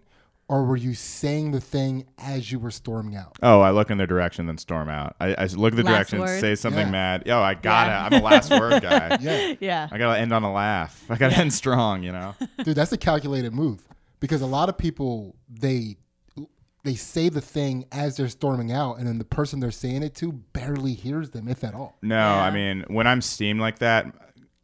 [0.51, 3.37] or were you saying the thing as you were storming out?
[3.41, 5.15] Oh, I look in their direction, then storm out.
[5.19, 6.41] I, I look at the Last direction, word?
[6.41, 6.91] say something Yeah.
[6.91, 7.23] mad.
[7.25, 7.91] Yo, I gotta.
[7.91, 8.05] Yeah.
[8.05, 9.17] I'm a last word guy.
[9.21, 9.87] Yeah, Yeah.
[9.91, 11.03] I gotta end on a laugh.
[11.09, 12.03] I gotta end strong.
[12.03, 12.35] You know.
[12.63, 13.87] dude, that's a calculated move
[14.19, 15.95] because a lot of people they
[16.83, 20.15] they say the thing as they're storming out, and then the person they're saying it
[20.15, 21.97] to barely hears them, if at all.
[22.01, 22.41] No, Yeah.
[22.43, 24.05] I mean when I'm steamed like that,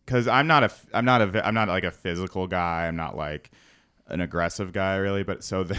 [0.06, 2.88] because I'm not a, I'm not a, I'm not like a physical guy.
[2.88, 3.52] I'm not like
[4.08, 5.24] an aggressive guy really.
[5.24, 5.78] But so the,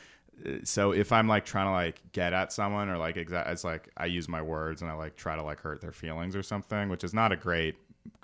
[0.64, 3.90] so if I'm like trying to like get at someone or like exact, it's like
[3.96, 6.88] I use my words and I like try to like hurt their feelings or something,
[6.88, 7.76] which is not a great.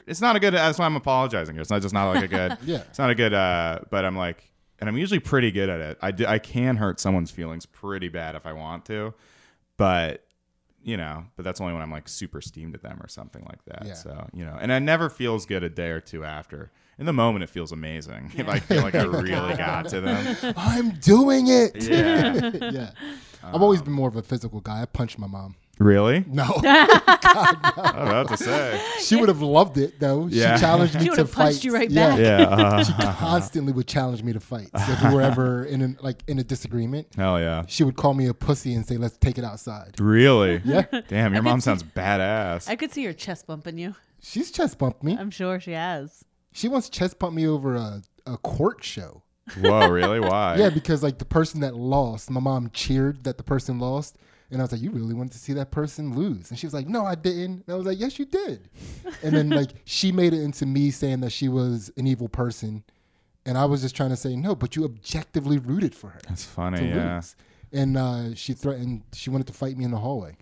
[0.06, 0.54] It's not a good.
[0.54, 1.54] That's why I'm apologizing.
[1.54, 1.62] here.
[1.62, 2.58] It's not just not like a good.
[2.64, 2.78] Yeah.
[2.88, 3.34] It's not a good.
[3.34, 5.98] uh But I'm like, and I'm usually pretty good at it.
[6.00, 9.14] I do, I can hurt someone's feelings pretty bad if I want to,
[9.76, 10.22] but
[10.82, 13.64] you know, but that's only when I'm like super steamed at them or something like
[13.64, 13.86] that.
[13.86, 13.94] Yeah.
[13.94, 16.70] So, you know, and it never feels good a day or two after.
[16.98, 18.32] In the moment, it feels amazing.
[18.38, 20.54] If I feel like I really got to them.
[20.56, 21.82] I'm doing it.
[21.82, 22.50] Yeah.
[22.70, 22.90] yeah.
[23.44, 24.82] I've always been more of a physical guy.
[24.82, 25.54] I punched my mom.
[25.78, 26.24] Really?
[26.26, 28.80] No, I was about to say.
[29.00, 30.26] she would have loved it though.
[30.26, 30.56] Yeah.
[30.56, 31.64] She challenged me She would to have punched fight.
[31.64, 32.08] you right yeah.
[32.08, 32.18] back.
[32.18, 32.48] Yeah.
[32.48, 34.68] uh, She constantly would challenge me to fight.
[34.76, 37.64] So if we were ever in an, like in a disagreement, hell yeah.
[37.68, 40.60] she would call me a pussy and say, "Let's take it outside." Really?
[40.64, 40.86] Yeah.
[41.08, 42.68] Damn, your could mom see- sounds badass.
[42.70, 43.94] I could see her chest bumping you.
[44.22, 45.16] She's chest bumped me.
[45.16, 46.24] I'm sure she has.
[46.56, 49.22] She once chest bumped me over a, a court show.
[49.60, 50.20] Whoa, really?
[50.20, 50.56] Why?
[50.58, 54.16] Yeah, because like the person that lost, my mom cheered that the person lost.
[54.50, 56.48] And I was like, You really wanted to see that person lose?
[56.50, 57.64] And she was like, No, I didn't.
[57.66, 58.70] And I was like, Yes, you did.
[59.22, 62.82] and then like she made it into me saying that she was an evil person.
[63.44, 66.44] And I was just trying to say, No, but you objectively rooted for her That's
[66.44, 66.88] funny.
[66.88, 67.16] Yeah.
[67.16, 67.36] lose.
[67.70, 70.36] And uh, she threatened she wanted to fight me in the hallway.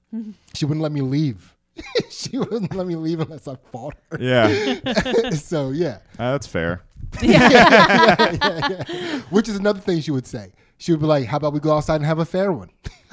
[0.54, 1.54] she wouldn't let me leave.
[2.10, 4.18] she wouldn't let me leave unless I fought her.
[4.20, 5.30] Yeah.
[5.30, 5.98] so yeah.
[6.18, 6.82] Uh, that's fair.
[7.22, 8.34] Yeah.
[9.30, 10.52] Which is another thing she would say.
[10.78, 12.70] She would be like, How about we go outside and have a fair one?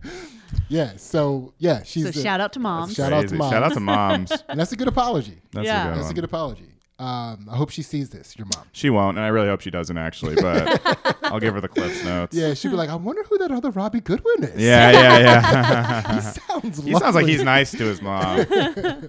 [0.68, 0.92] yeah.
[0.96, 2.94] So yeah, she's So a- shout out to moms.
[2.94, 3.36] Shout out to Crazy.
[3.36, 3.52] moms.
[3.52, 4.32] Shout out to moms.
[4.48, 5.40] and that's a good apology.
[5.52, 5.82] That's Yeah.
[5.82, 6.10] a good That's one.
[6.12, 6.66] a good apology.
[7.00, 8.66] Um, I hope she sees this, your mom.
[8.72, 12.04] She won't, and I really hope she doesn't actually, but I'll give her the Cliffs
[12.04, 12.36] notes.
[12.36, 14.60] Yeah, she'd be like, I wonder who that other Robbie Goodwin is.
[14.60, 16.14] Yeah, yeah, yeah.
[16.14, 16.84] he sounds.
[16.84, 18.44] he sounds like he's nice to his mom.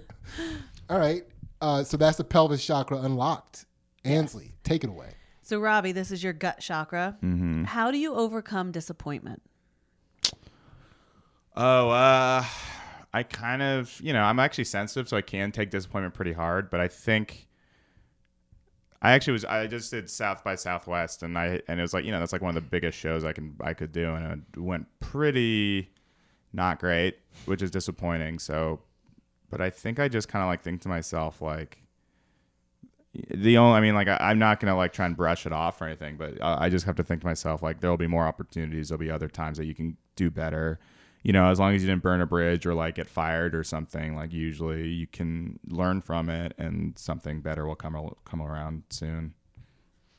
[0.89, 1.23] All right.
[1.59, 3.65] Uh, so that's the pelvis chakra unlocked.
[4.05, 5.09] Ansley, take it away.
[5.41, 7.17] So, Robbie, this is your gut chakra.
[7.21, 7.65] Mm-hmm.
[7.65, 9.41] How do you overcome disappointment?
[11.57, 12.45] Oh, uh,
[13.13, 16.69] I kind of, you know, I'm actually sensitive, so I can take disappointment pretty hard.
[16.69, 17.49] But I think
[19.01, 19.45] I actually was.
[19.45, 22.33] I just did South by Southwest, and I and it was like, you know, that's
[22.33, 25.89] like one of the biggest shows I can I could do, and it went pretty
[26.53, 28.37] not great, which is disappointing.
[28.37, 28.81] So,
[29.49, 31.77] but I think I just kind of like think to myself like.
[33.13, 35.81] The only, I mean, like, I, I'm not gonna like try and brush it off
[35.81, 38.07] or anything, but uh, I just have to think to myself, like, there will be
[38.07, 38.87] more opportunities.
[38.87, 40.79] There'll be other times that you can do better
[41.23, 43.63] you know, as long as you didn't burn a bridge or like get fired or
[43.63, 48.83] something, like usually you can learn from it and something better will come come around
[48.89, 49.33] soon,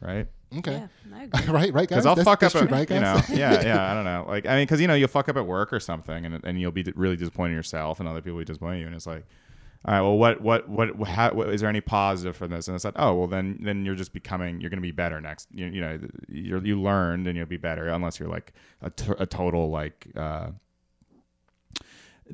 [0.01, 0.27] right?
[0.59, 0.83] Okay.
[1.11, 1.87] Yeah, right, right, guys.
[1.89, 4.05] Because I'll That's- fuck that's up, true, at, right, you know, yeah, yeah, I don't
[4.05, 6.45] know, like I mean, because you know you'll fuck up at work or something, and
[6.45, 8.87] and you'll be really disappointed in yourself, and other people will be disappointed in you,
[8.87, 9.25] and it's like.
[9.85, 10.01] All right.
[10.01, 12.69] Well, what, what, what, how, what, is there any positive from this?
[12.69, 15.21] And it's like, oh, well, then, then you're just becoming, you're going to be better
[15.21, 15.49] next.
[15.53, 19.13] You, you know, you're, you learned and you'll be better, unless you're like a, t-
[19.19, 20.51] a total like uh,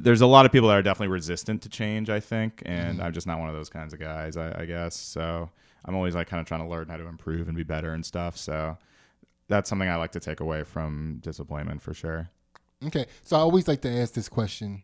[0.00, 3.12] there's a lot of people that are definitely resistant to change, I think, and I'm
[3.12, 4.96] just not one of those kinds of guys, I, I guess.
[4.96, 5.50] So
[5.84, 8.04] I'm always like kind of trying to learn how to improve and be better and
[8.04, 8.36] stuff.
[8.36, 8.76] So
[9.48, 12.28] that's something I like to take away from disappointment for sure.
[12.86, 13.06] Okay.
[13.22, 14.82] So I always like to ask this question.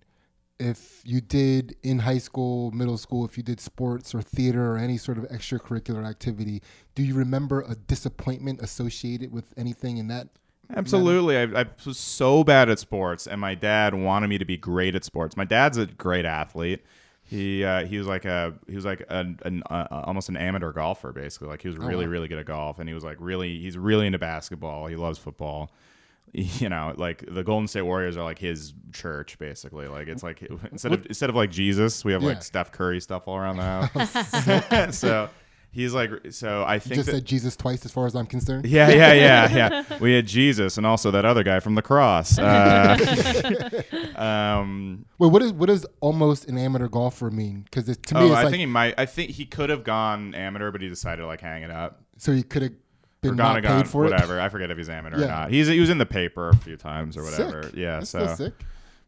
[0.58, 4.78] If you did in high school, middle school, if you did sports or theater or
[4.78, 6.62] any sort of extracurricular activity,
[6.94, 10.28] do you remember a disappointment associated with anything in that?
[10.76, 11.36] Absolutely.
[11.36, 14.94] I, I was so bad at sports, and my dad wanted me to be great
[14.94, 15.36] at sports.
[15.36, 16.84] My dad's a great athlete.
[17.22, 20.72] He uh, he was like a he was like an, an uh, almost an amateur
[20.72, 21.48] golfer basically.
[21.48, 22.10] Like he was really wow.
[22.12, 24.86] really good at golf, and he was like really he's really into basketball.
[24.88, 25.72] He loves football.
[26.34, 29.86] you know, like the Golden State Warriors are like his church, basically.
[29.86, 32.28] Like it's like instead of instead of like Jesus, we have Yeah.
[32.30, 33.62] like Steph Curry stuff all around the
[34.82, 34.98] house.
[34.98, 35.30] so
[35.74, 38.24] he's like, so I You think just that, said Jesus twice, as far as I'm
[38.26, 38.64] concerned.
[38.64, 39.54] yeah, yeah, yeah,
[39.90, 39.98] yeah.
[39.98, 42.38] We had Jesus and also that other guy from the cross.
[42.38, 42.96] Uh,
[44.16, 47.62] um, Wait, what is what does almost an amateur golfer mean?
[47.64, 48.94] Because to me, oh, it's I like think he might.
[48.98, 52.02] I think he could have gone amateur, but he decided to like hang it up.
[52.18, 52.72] so he could have
[53.20, 54.40] been not gone, paid for whatever.
[54.40, 55.24] I forget if he's amateur Yeah.
[55.24, 55.50] or not.
[55.50, 57.64] He's he was in the paper a few times or whatever.
[57.64, 57.72] Sick.
[57.74, 58.52] Yeah, That's so sick.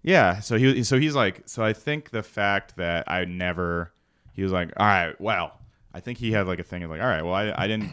[0.02, 3.92] yeah, so he so he's like so I think the fact that I never
[4.32, 5.60] he was like all right, well,
[5.96, 7.90] I think he had like a thing of like all right, well I I didn't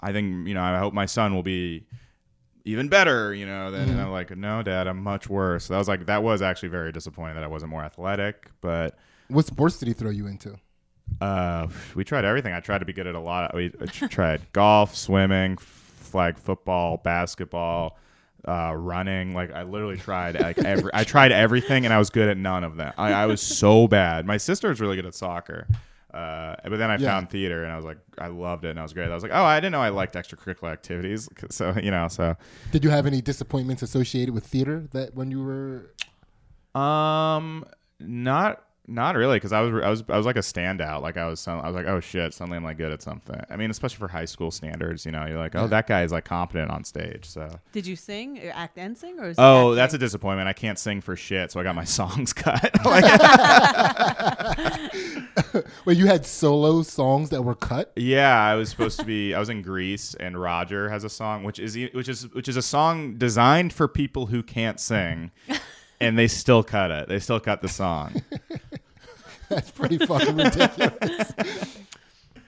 [0.00, 1.86] I think you know I hope my son will be
[2.64, 3.70] even better, you know.
[3.70, 3.90] Then Mm-hmm.
[3.92, 5.64] and I'm like no, dad, I'm much worse.
[5.66, 8.98] So that was like that was actually very disappointing that I wasn't more athletic, but
[9.28, 10.58] What sports did he throw you into?
[11.20, 11.66] uh,
[11.96, 12.52] we tried everything.
[12.52, 13.50] I tried to be good at a lot.
[13.50, 13.70] Of, We
[14.08, 17.98] tried golf, swimming, flag football, basketball,
[18.46, 19.34] uh, running.
[19.34, 20.90] Like I literally tried like every.
[20.94, 22.92] I tried everything, and I was good at none of them.
[22.96, 24.24] I, I was so bad.
[24.26, 25.66] My sister was really good at soccer.
[26.12, 27.08] Uh, but then I Yeah.
[27.10, 29.10] found theater, and I was like, I loved it, and I was great.
[29.10, 31.28] I was like, oh, I didn't know I liked extracurricular activities.
[31.50, 32.36] So you know, so
[32.72, 35.94] Did you have any disappointments associated with theater that when you were?
[36.80, 37.64] Um,
[37.98, 41.02] not not really, because I was I was I was like a standout.
[41.02, 43.40] Like I was I was like, oh shit, suddenly I'm like good at something.
[43.48, 46.12] I mean, especially for high school standards, you know, you're like, oh, that guy is
[46.12, 47.26] like competent on stage.
[47.26, 49.76] So, Did you sing, or act and sing, or is oh, acting?
[49.76, 50.48] that's a disappointment.
[50.48, 52.70] I can't sing for shit, so I got my songs cut.
[52.84, 53.04] like,
[55.84, 57.92] Wait, you had solo songs that were cut.
[57.96, 59.34] yeah, I was supposed to be.
[59.34, 62.56] I was in Grease, and Roger has a song, which is which is which is
[62.56, 65.30] a song designed for people who can't sing.
[66.00, 67.08] And they still cut it.
[67.08, 68.22] They still cut the song.
[69.48, 71.32] That's pretty fucking ridiculous.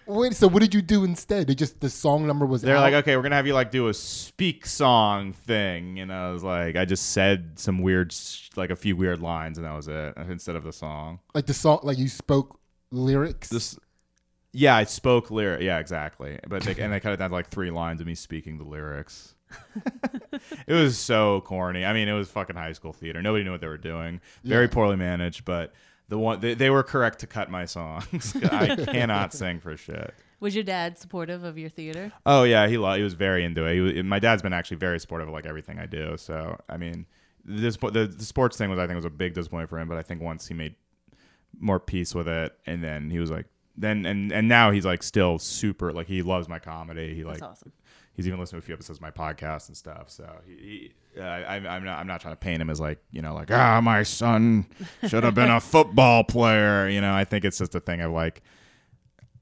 [0.06, 1.46] Wait, so what did you do instead?
[1.46, 2.62] They just the song number was.
[2.62, 2.80] They're out?
[2.80, 6.42] like, okay, we're gonna have you like do a speak song thing, and I was
[6.42, 8.14] like, I just said some weird,
[8.56, 11.20] like a few weird lines, and that was it uh, instead of the song.
[11.34, 12.58] like the song, like you spoke
[12.90, 13.48] lyrics.
[13.48, 13.78] This,
[14.52, 17.48] yeah, I spoke lyric, yeah, exactly, but they, and they cut it down to like
[17.48, 19.34] three lines of me speaking the lyrics.
[20.66, 21.84] it was so corny.
[21.84, 23.22] I mean, it was fucking high school theater.
[23.22, 24.20] Nobody knew what they were doing.
[24.44, 24.70] Very Yeah.
[24.72, 25.72] poorly managed, but
[26.08, 28.34] the one they, they were correct to cut my songs.
[28.50, 30.14] I cannot sing for shit.
[30.40, 32.12] Was your dad supportive of your theater?
[32.26, 33.74] Oh yeah, he lo- he was very into it.
[33.74, 36.16] He was, my dad's been actually very supportive of like everything I do.
[36.16, 37.06] So I mean,
[37.44, 39.88] this the, the sports thing was I think was a big disappointment for him.
[39.88, 40.74] But I think once he made
[41.60, 45.02] more peace with it, and then he was like, then and and now he's like
[45.04, 47.14] still super like he loves my comedy.
[47.14, 47.72] He like awesome.
[48.14, 50.10] He's even listened to a few episodes of my podcast and stuff.
[50.10, 52.98] So he, he uh, I, I'm not I'm not trying to paint him as like
[53.10, 54.66] you know like ah my son
[55.08, 56.88] should have been a football player.
[56.88, 58.42] You know I think it's just a thing of like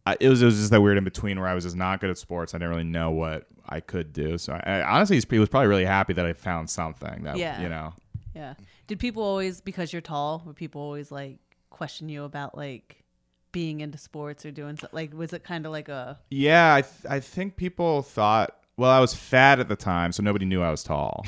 [0.06, 2.00] I, it was it was just that weird in between where I was just not
[2.00, 2.54] good at sports.
[2.54, 4.38] I didn't really know what I could do.
[4.38, 7.60] So I, I, honestly, he was probably really happy that I found something that Yeah.
[7.62, 7.92] you know.
[8.34, 8.54] Yeah.
[8.86, 13.04] Did people always, because you're tall, would people always like question you about like
[13.52, 14.88] being into sports or doing something?
[14.96, 18.56] Like, was it kind of like a Yeah, I th- I think people thought.
[18.80, 21.26] Well, I was fat at the time, so nobody knew I was tall.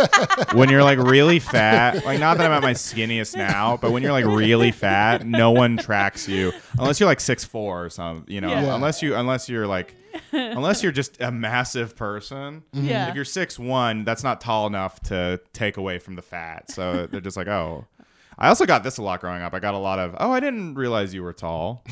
[0.54, 4.02] when you're like really fat, like not that I'm at my skinniest now, but when
[4.02, 8.32] you're like really fat, no one tracks you unless you're like six four or something.
[8.32, 8.74] You know, Yeah.
[8.74, 9.94] unless you unless you're like
[10.32, 12.62] unless you're just a massive person.
[12.74, 12.86] Mm-hmm.
[12.86, 13.10] Yeah.
[13.10, 16.70] If you're six one, that's not tall enough to take away from the fat.
[16.70, 17.84] So they're just like, oh.
[18.36, 19.54] I also got this a lot growing up.
[19.54, 21.84] I got a lot of, oh, I didn't realize you were tall.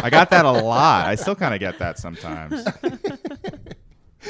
[0.00, 1.06] I got that a lot.
[1.06, 2.64] I still kind of get that sometimes.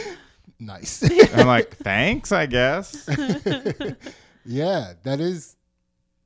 [0.61, 1.03] nice.
[1.35, 3.09] I'm like, thanks, I guess.
[4.45, 5.57] yeah, that is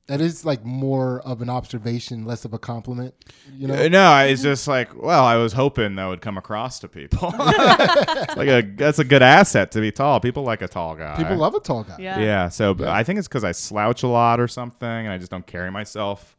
[0.07, 3.13] that is like more of an observation, less of a compliment.
[3.53, 6.79] You know, Uh, No, it's just like, well, I was hoping that would come across
[6.79, 7.33] to people.
[7.37, 10.19] like a that's a good asset to be tall.
[10.21, 11.17] People like a tall guy.
[11.17, 11.97] people love a tall guy.
[11.99, 12.19] yeah?
[12.19, 15.17] Yeah, so but I think it's because I slouch a lot or something, and I
[15.17, 16.37] just don't carry myself.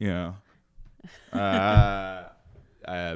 [0.00, 0.34] You know.
[1.32, 1.38] Uh,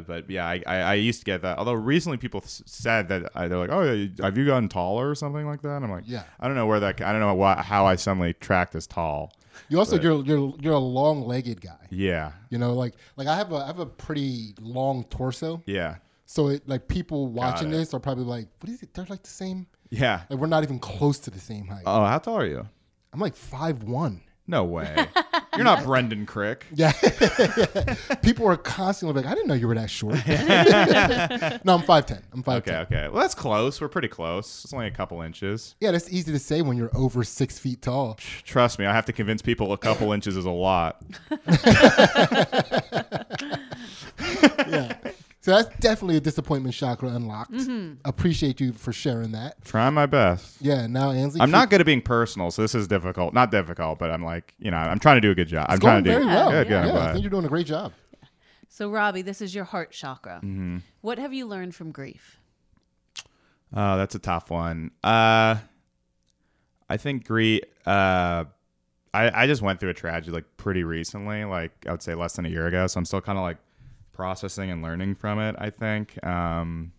[0.06, 1.58] but yeah, I, I, I used to get that.
[1.58, 3.82] Although recently people s- said that I, they're like, "Oh,
[4.22, 6.24] have you gotten taller or something like that?" And I'm like, Yeah.
[6.40, 7.00] I don't know where that.
[7.00, 9.32] I don't know what, how I suddenly tracked as tall.
[9.68, 11.86] You also But- you're you're you're a long legged guy.
[11.90, 15.62] Yeah, You know, like like I have a I have a pretty long torso.
[15.66, 15.96] yeah,
[16.26, 18.94] So it like people watching this are probably like, what is it?
[18.94, 19.66] They're like the same.
[19.90, 20.22] yeah.
[20.30, 21.82] Like we're not even close to the same height.
[21.86, 22.66] Oh, how tall are you?
[23.12, 24.22] I'm like five one.
[24.46, 25.06] No way.
[25.54, 26.66] You're not Brendan Crick.
[26.74, 26.92] Yeah.
[28.22, 30.14] people are constantly like, I didn't know you were that short.
[31.64, 32.22] no, I'm five ten.
[32.32, 32.56] I'm 5'10.
[32.56, 33.08] Okay, okay.
[33.08, 33.80] Well, that's close.
[33.80, 34.64] We're pretty close.
[34.64, 35.76] It's only a couple inches.
[35.80, 38.18] Yeah, that's easy to say when you're over six feet tall.
[38.44, 41.02] Trust me, I have to convince people a couple inches is a lot.
[45.44, 45.56] Yeah.
[45.56, 47.50] So that's definitely a disappointment chakra unlocked.
[47.52, 47.94] Mm-hmm.
[48.04, 49.64] Appreciate you for sharing that.
[49.64, 50.56] Trying my best.
[50.60, 51.40] Yeah, now Ansley.
[51.40, 53.34] I'm keep- not good at being personal, so this is difficult.
[53.34, 55.66] Not difficult, but I'm like, you know, I'm trying to do a good job.
[55.68, 56.50] I'm It's trying going to do very well.
[56.50, 57.12] Good, good, yeah, I'm I glad.
[57.12, 57.92] think you're doing a great job.
[58.68, 60.36] So, Robbie, this is your heart chakra.
[60.42, 60.78] Mm-hmm.
[61.02, 62.38] What have you learned from grief?
[63.74, 64.90] Oh, that's a tough one.
[65.02, 65.56] Uh,
[66.88, 67.62] I think grief.
[67.86, 68.44] Uh,
[69.14, 72.34] I I just went through a tragedy like pretty recently, like I would say less
[72.34, 72.86] than a year ago.
[72.86, 73.58] So I'm still kind of like
[74.12, 75.54] processing and learning from it.
[75.58, 76.24] I think.
[76.24, 76.92] Um,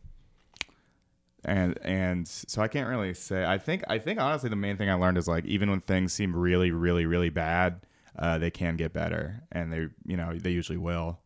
[1.45, 3.45] and and so I can't really say.
[3.45, 6.13] I think I think honestly the main thing I learned is like even when things
[6.13, 7.85] seem really really really bad,
[8.17, 11.19] uh, they can get better, and they you know they usually will.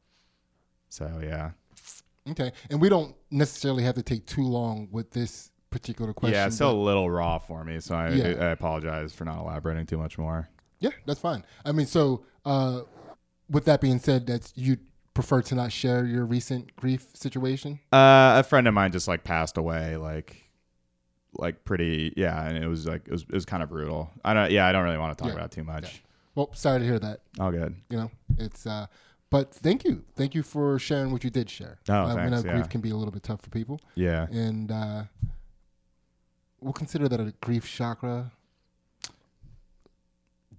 [0.90, 1.52] So yeah.
[2.32, 6.34] Okay, and we don't necessarily have to take too long with this particular question.
[6.34, 8.26] yeah, it's still a little raw for me, so I, Yeah.
[8.40, 10.50] I apologize for not elaborating too much more.
[10.80, 11.46] Yeah, that's fine.
[11.64, 12.82] I mean, so uh,
[13.50, 14.78] with that being said, that's you
[15.18, 17.80] prefer to not share your recent grief situation.
[17.92, 20.44] Uh, a friend of mine just like passed away, like,
[21.34, 24.12] like pretty, yeah, and it was like it was it was kind of brutal.
[24.24, 25.40] I don't, yeah, I don't really want to talk Yeah.
[25.40, 26.04] about it too much.
[26.36, 27.22] Well, sorry to hear that.
[27.40, 27.76] All good.
[27.90, 28.68] You know, it's.
[28.68, 28.86] uh
[29.32, 31.80] But thank you, thank you for sharing what you did share.
[31.90, 34.28] Oh, uh, we know thanks, grief can be a little bit tough for people, Yeah.
[34.30, 35.04] and uh
[36.62, 38.32] we'll consider that a grief chakra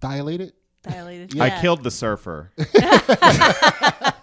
[0.01, 0.53] dilated.
[0.83, 1.41] Dilated.
[1.41, 2.51] I killed the surfer.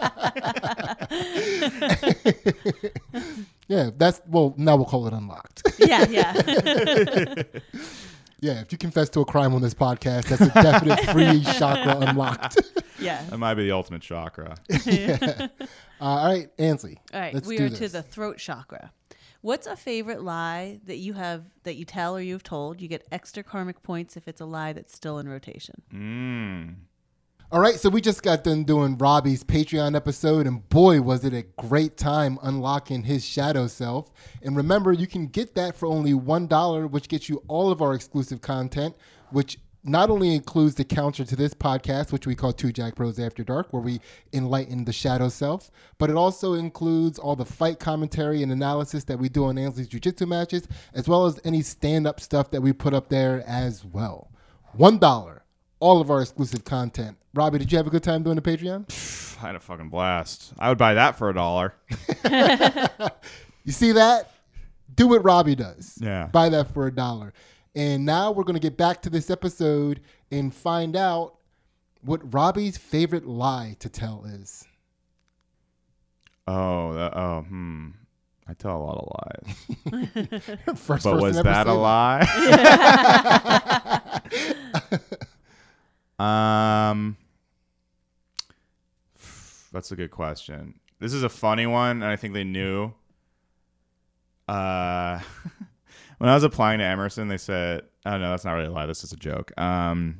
[3.68, 4.54] Yeah, that's well.
[4.58, 5.64] Now we'll call it unlocked.
[5.80, 6.34] Yeah, yeah.
[8.40, 11.98] yeah, if you confess to a crime on this podcast, that's a definite free chakra
[11.98, 12.60] unlocked.
[13.00, 13.24] yeah.
[13.30, 14.56] that might be the ultimate chakra.
[14.70, 15.48] Uh,
[16.00, 17.00] all right, Ansley.
[17.14, 17.80] All right, let's we do are this.
[17.80, 18.92] to the throat chakra.
[19.42, 22.82] What's a favorite lie that you have that you tell or you've told?
[22.82, 25.82] You get extra karmic points if it's a lie that's still in rotation.
[25.94, 26.76] Mm.
[27.52, 31.34] All right, so we just got done doing Robbie's Patreon episode, and boy, was it
[31.36, 34.12] a great time unlocking his shadow self.
[34.42, 37.94] And remember, you can get that for only $1, which gets you all of our
[37.94, 38.96] exclusive content,
[39.30, 43.20] which not only includes the counter to this podcast, which we call Two Jack Bros
[43.20, 44.02] After Dark, where we
[44.34, 45.70] enlighten the shadow self,
[46.00, 49.88] but it also includes all the fight commentary and analysis that we do on Ansley's
[49.88, 53.44] Jiu Jitsu matches, as well as any stand up stuff that we put up there
[53.46, 54.32] as well.
[54.76, 55.42] $1
[55.80, 57.18] all of our exclusive content.
[57.36, 59.38] Robbie, did you have a good time doing the Patreon?
[59.44, 60.54] I had a fucking blast.
[60.58, 61.76] I would buy that for a dollar.
[63.66, 64.32] You see that?
[64.94, 65.98] Do what Robbie does.
[66.00, 66.28] Yeah.
[66.28, 67.34] Buy that for a dollar.
[67.76, 71.36] And now we're going to get back to this episode and find out
[72.02, 74.66] what Robbie's favorite lie to tell is.
[76.48, 77.90] Oh, that, oh, hmm.
[78.48, 79.12] I tell a lot of
[79.98, 80.76] lies.
[80.80, 82.22] First But was that a lie?
[86.92, 87.18] um,
[89.76, 90.80] that's a good question.
[91.00, 92.94] This is a funny one, and I think they knew.
[94.48, 95.20] Uh,
[96.18, 98.86] when I was applying to Emerson, they said, "Oh no, that's not really a lie.
[98.86, 100.20] This is a joke." Um,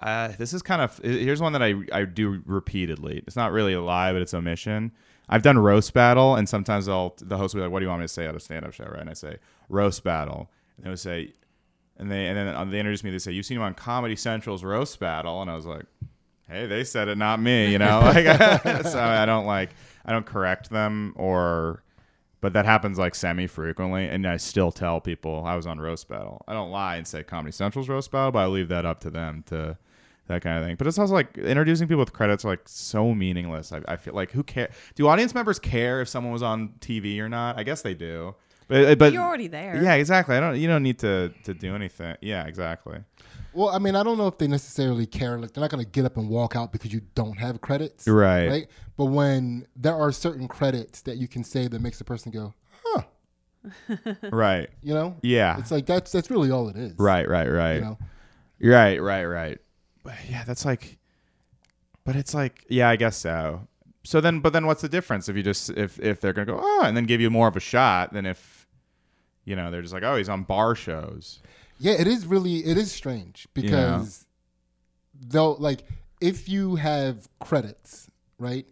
[0.00, 3.24] uh, this is kind of here's one that I I do repeatedly.
[3.26, 4.92] It's not really a lie, but it's omission.
[5.28, 7.88] I've done roast battle, and sometimes I'll the host will be like, "What do you
[7.88, 9.38] want me to say at a stand up show?" Right, and I say
[9.68, 11.32] roast battle, and they would say,
[11.96, 13.10] and they and then they introduce me.
[13.10, 15.86] They say, "You've seen him on Comedy Central's roast battle," and I was like,
[16.48, 18.00] "Hey, they said it, not me," you know.
[18.00, 18.26] Like,
[18.86, 19.70] so I don't like
[20.04, 21.82] I don't correct them or.
[22.42, 26.06] But that happens like semi frequently, and I still tell people I was on roast
[26.06, 26.42] battle.
[26.46, 29.10] I don't lie and say Comedy Central's roast battle, but I leave that up to
[29.10, 29.78] them to
[30.28, 30.76] that kind of thing.
[30.76, 33.72] But it's also like introducing people with credits are like so meaningless.
[33.72, 34.70] I, I feel like who care?
[34.94, 37.58] Do audience members care if someone was on TV or not?
[37.58, 38.34] I guess they do.
[38.68, 39.80] But uh, but You're already there.
[39.82, 40.36] yeah, exactly.
[40.36, 40.58] I don't.
[40.58, 42.16] You don't need to to do anything.
[42.20, 42.98] Yeah, exactly.
[43.52, 45.38] Well, I mean, I don't know if they necessarily care.
[45.38, 48.06] Like, they're not going to get up and walk out because you don't have credits.
[48.06, 48.48] Right.
[48.48, 48.66] Right.
[48.98, 52.52] But when there are certain credits that you can say that makes a person go,
[52.84, 53.02] huh,
[54.30, 54.68] Right.
[54.82, 55.16] you know?
[55.22, 55.58] Yeah.
[55.58, 56.94] It's like that's that's really all it is.
[56.98, 57.26] Right.
[57.26, 57.48] Right.
[57.48, 57.74] Right.
[57.76, 57.98] You know?
[58.60, 58.98] Right.
[59.00, 59.24] Right.
[59.24, 59.58] Right.
[60.02, 60.98] But yeah, that's like.
[62.04, 63.66] But it's like, yeah, I guess so.
[64.04, 66.60] So then, but then, what's the difference if you just if if they're gonna go
[66.62, 68.55] oh and then give you more of a shot than if,
[69.46, 71.40] you know, they're just like oh he's on bar shows.
[71.78, 74.26] Yeah, it is really it is strange because
[75.28, 75.84] they'll like
[76.20, 78.66] if you have credits, right?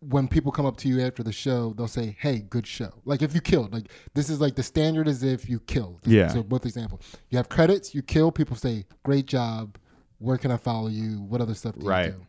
[0.00, 3.22] When people come up to you after the show, they'll say, "Hey, good show." Like
[3.22, 6.00] if you killed, like this is like the standard is if you killed.
[6.04, 6.28] Yeah.
[6.28, 7.00] So, both example,
[7.30, 8.30] you have credits, you kill.
[8.30, 9.78] People say, "Great job."
[10.18, 11.22] Where can I follow you?
[11.22, 12.06] What other stuff do Right.
[12.06, 12.26] you do?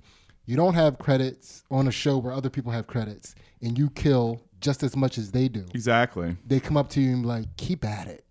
[0.47, 4.41] You don't have credits on a show where other people have credits, and you kill
[4.66, 5.63] just as much as they do.
[5.74, 6.36] Exactly.
[6.45, 8.26] They come up to you and be like, "Keep at it.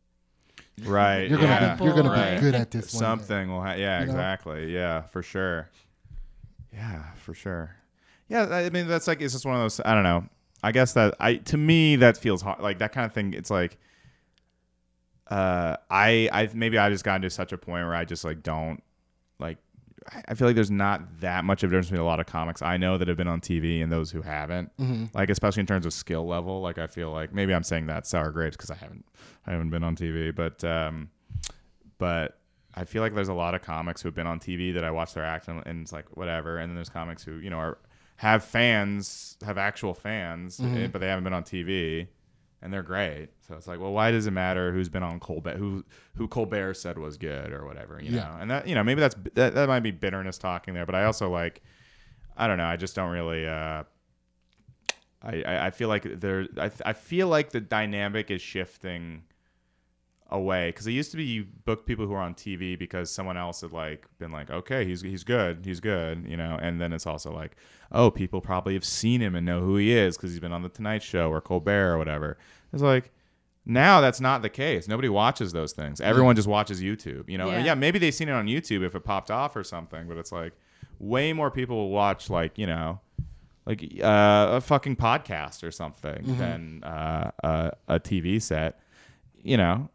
[0.85, 1.29] Right.
[1.31, 2.35] You're gonna be, you're gonna Right.
[2.35, 4.13] be good at this." one day." Something will ha- yeah, You know?
[4.13, 4.75] exactly.
[4.75, 5.71] Yeah, for sure.
[6.73, 7.77] Yeah, for sure.
[8.29, 9.81] Yeah, I mean that's like it's just one of those.
[9.85, 10.25] I don't know.
[10.63, 12.61] I guess that I to me that feels hard.
[12.61, 13.33] Like that kind of thing.
[13.35, 13.79] It's like,
[15.31, 18.43] uh, I I maybe I just gotten to such a point where I just like
[18.43, 18.83] don't.
[20.29, 22.61] I- feel like there's not that much of a difference between a lot of comics
[22.63, 24.71] I know that have been on TV and those who haven't.
[25.15, 26.61] Like especially in terms of skill level.
[26.61, 29.05] Like I feel like maybe I'm saying that sour grapes because I haven't
[29.47, 31.11] I haven't been on TV, but um,
[31.99, 32.39] but
[32.75, 34.91] I feel like there's a lot of comics who have been on TV that I
[34.91, 37.59] watch their act and, and it's like whatever, and then there's comics who you know
[37.59, 37.79] are
[38.17, 42.07] have fans, have actual fans, eh, but they haven't been on TV,
[42.65, 43.29] and they're great.
[43.47, 45.85] So it's like, well, why does it matter who's been on Colbert, who
[46.17, 48.23] who Colbert said was good or whatever, you Yeah.
[48.23, 48.37] know?
[48.41, 51.05] And that you know maybe that's that, that might be bitterness talking there, but I
[51.05, 51.63] also like,
[52.37, 53.47] I don't know, I just don't really.
[53.47, 53.85] uh
[55.23, 56.47] I, I I feel like there.
[56.59, 59.23] I, I feel like the dynamic is shifting
[60.35, 63.37] away because it used to be you book people who are on TV because someone
[63.37, 66.93] else had like been like, okay, he's he's good, he's good, you know, and then
[66.93, 67.57] it's also like,
[67.93, 70.63] oh, people probably have seen him and know who he is because he's been on
[70.63, 72.39] the Tonight Show or Colbert or whatever.
[72.73, 73.11] It's like
[73.65, 74.89] now that's not the case.
[74.89, 76.01] Nobody watches those things.
[76.01, 77.49] Everyone just watches YouTube, you know.
[77.51, 77.65] Yeah.
[77.65, 80.33] yeah, maybe they've seen it on YouTube if it popped off or something, but it's
[80.33, 80.53] like
[80.99, 83.01] way more people will watch like you know
[83.67, 88.81] like uh, a fucking podcast or something than uh, a, a TV set.
[89.43, 89.89] You know,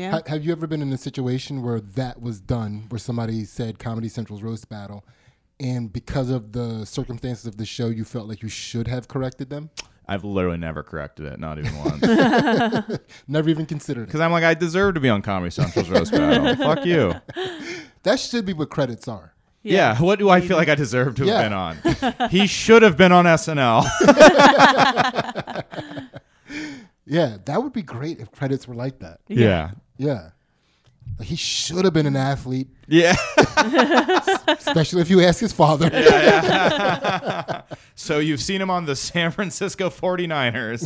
[0.00, 0.10] Yeah.
[0.12, 3.78] Ha- have you ever been in a situation where that was done, where somebody said
[3.78, 5.04] Comedy Central's roast battle,
[5.58, 9.50] and because of the circumstances of the show, you felt like you should have corrected
[9.50, 9.70] them?
[10.08, 12.98] I've literally never corrected it, not even once.
[13.28, 14.06] Never even considered it.
[14.06, 16.56] Because I'm like, I deserve to be on Comedy Central's roast battle.
[16.56, 17.14] Fuck you.
[18.02, 19.34] That should be what credits are.
[19.62, 19.96] Yeah.
[20.00, 21.42] What do I feel like I deserve to Yeah.
[21.42, 22.28] have been on?
[22.30, 23.84] he should have been on SNL.
[27.06, 29.20] Yeah, that would be great if credits were like that.
[29.28, 29.38] yeah.
[29.38, 29.70] Yeah.
[31.18, 33.14] Like, he should have been an athlete, Yeah.
[34.48, 35.90] especially if you ask his father.
[35.92, 37.62] Yeah, yeah.
[37.94, 40.82] So you've seen him on the San Francisco 49ers.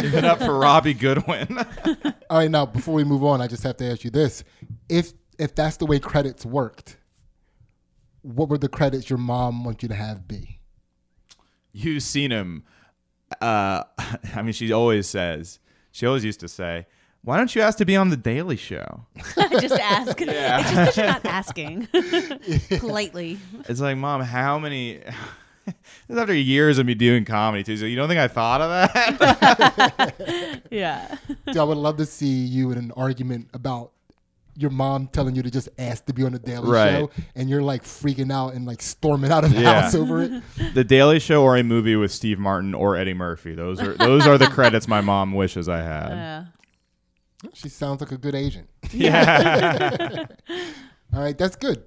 [0.00, 1.58] Give it up for Robbie Goodwin.
[2.30, 4.44] All right, now before we move on, I just have to ask you this:
[4.88, 6.98] if if that's the way credits worked,
[8.22, 10.60] what were the credits your mom want you to have be?
[11.72, 12.62] You've seen him.
[13.40, 13.82] Uh,
[14.36, 15.58] I mean, she always says,
[15.90, 16.86] she always used to say,
[17.24, 19.06] why don't you ask to be on The Daily Show?
[19.60, 20.20] just ask.
[20.20, 21.86] It's just that you're not asking
[22.78, 23.38] politely.
[23.68, 24.98] It's like, mom, how many.
[25.64, 25.74] this
[26.08, 27.76] is after years of me doing comedy too.
[27.76, 30.62] So you don't think I thought of that?
[30.70, 31.16] Yeah.
[31.46, 33.92] Dude, I would love to see you in an argument about
[34.56, 36.90] your mom telling you to just ask to be on the Daily Right.
[36.98, 39.82] Show, and you're like freaking out and like storming out of the Yeah.
[39.82, 40.42] house over it.
[40.74, 43.54] the Daily Show or a movie with Steve Martin or Eddie Murphy.
[43.54, 46.08] Those are those are the credits my mom wishes I had.
[46.10, 46.44] Yeah.
[47.52, 48.68] She sounds like a good agent.
[48.92, 50.26] Yeah.
[51.14, 51.84] All right, that's good.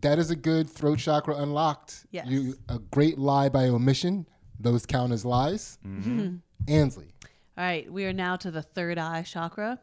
[0.00, 2.06] That is a good throat chakra unlocked.
[2.10, 2.26] Yes.
[2.26, 4.26] You a great lie by omission.
[4.58, 5.78] Those count as lies.
[5.86, 6.36] Mm-hmm.
[6.68, 7.08] Ansley.
[7.56, 7.90] All right.
[7.90, 9.78] We are now to the third eye chakra.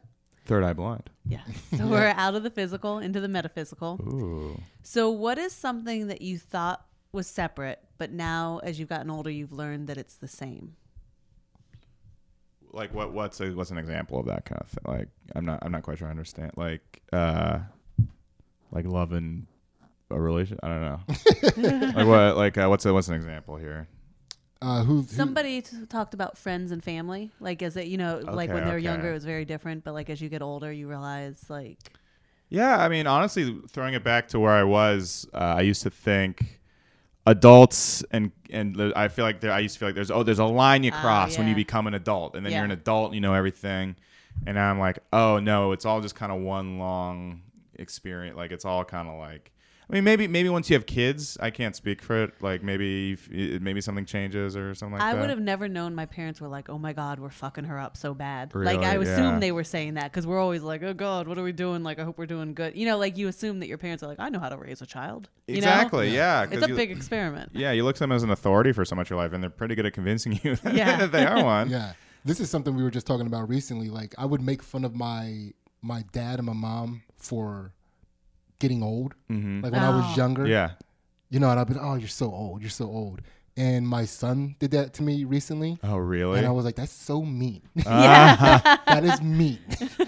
[0.46, 1.10] Third Eye Blind.
[1.24, 1.42] Yeah.
[1.76, 4.00] So we're out of the physical into the metaphysical.
[4.02, 4.60] Ooh.
[4.82, 9.30] So, what is something that you thought was separate, but now as you've gotten older,
[9.30, 10.74] you've learned that it's the same?
[12.72, 13.12] Like what?
[13.12, 14.84] What's a, what's an example of that kind of thing?
[14.86, 16.52] Like I'm not I'm not quite sure I understand.
[16.56, 17.60] Like uh,
[18.70, 19.46] like loving
[20.10, 20.58] a relation.
[20.62, 21.00] I don't know.
[21.96, 22.36] like what?
[22.36, 23.88] Like uh, what's a, what's an example here?
[24.62, 28.18] Uh, who, who Somebody t- talked about friends and family, like as it, you know,
[28.18, 28.84] like when they were okay.
[28.84, 31.78] younger, it was very different, but like as you get older, you realize like,
[32.50, 35.90] Yeah, I mean, honestly, throwing it back to where I was, uh, I used to
[35.90, 36.59] think
[37.30, 39.52] adults and and I feel like there.
[39.52, 41.54] I used to feel like there's oh, there's a line you Ah, cross when you
[41.54, 42.58] become an adult, and then Yeah.
[42.58, 43.96] you're an adult, you know everything,
[44.46, 47.42] and I'm like, oh no, it's all just kind of one long
[47.76, 48.36] experience.
[48.36, 49.52] Like it's all kind of like.
[49.90, 52.34] I mean, maybe maybe once you have kids, I can't speak for it.
[52.40, 53.16] Like maybe
[53.60, 55.18] maybe something changes or something like I that.
[55.18, 57.76] I would have never known my parents were like, oh my God, we're fucking her
[57.78, 58.54] up so bad.
[58.54, 58.76] Really?
[58.76, 59.00] like, I Yeah.
[59.00, 61.82] assume they were saying that because we're always like, oh God, what are we doing?
[61.82, 62.76] Like, I hope we're doing good.
[62.76, 64.80] You know, like you assume that your parents are like, I know how to raise
[64.80, 65.28] a child.
[65.48, 65.58] You know?
[65.58, 66.10] exactly.
[66.10, 67.50] Yeah, 'cause It's a you- big experiment.
[67.54, 69.42] Yeah, you look at them as an authority for so much of your life, and
[69.42, 70.98] they're pretty good at convincing you that, Yeah.
[70.98, 71.68] that they are one.
[71.68, 73.88] Yeah, this is something we were just talking about recently.
[73.88, 77.72] Like, I would make fun of my my dad and my mom for
[78.60, 79.14] getting old.
[79.30, 79.62] Mhm.
[79.64, 79.96] Like when I Oh.
[79.98, 80.70] was younger, Yeah.
[81.30, 83.20] you know, and I'd be, oh, you're so old, you're so old.
[83.56, 86.38] And my son did that to me recently, Oh, really?
[86.38, 87.62] and I was like, that's so mean.
[87.74, 88.76] Yeah.
[88.86, 89.58] that is mean.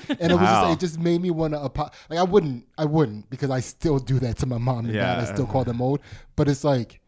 [0.09, 0.63] and it was Wow.
[0.71, 3.61] just, it just made me want to apo- like I wouldn't I wouldn't because I
[3.61, 5.19] still do that to my mom and dad.
[5.19, 6.01] I still call them old,
[6.37, 7.01] but it's like,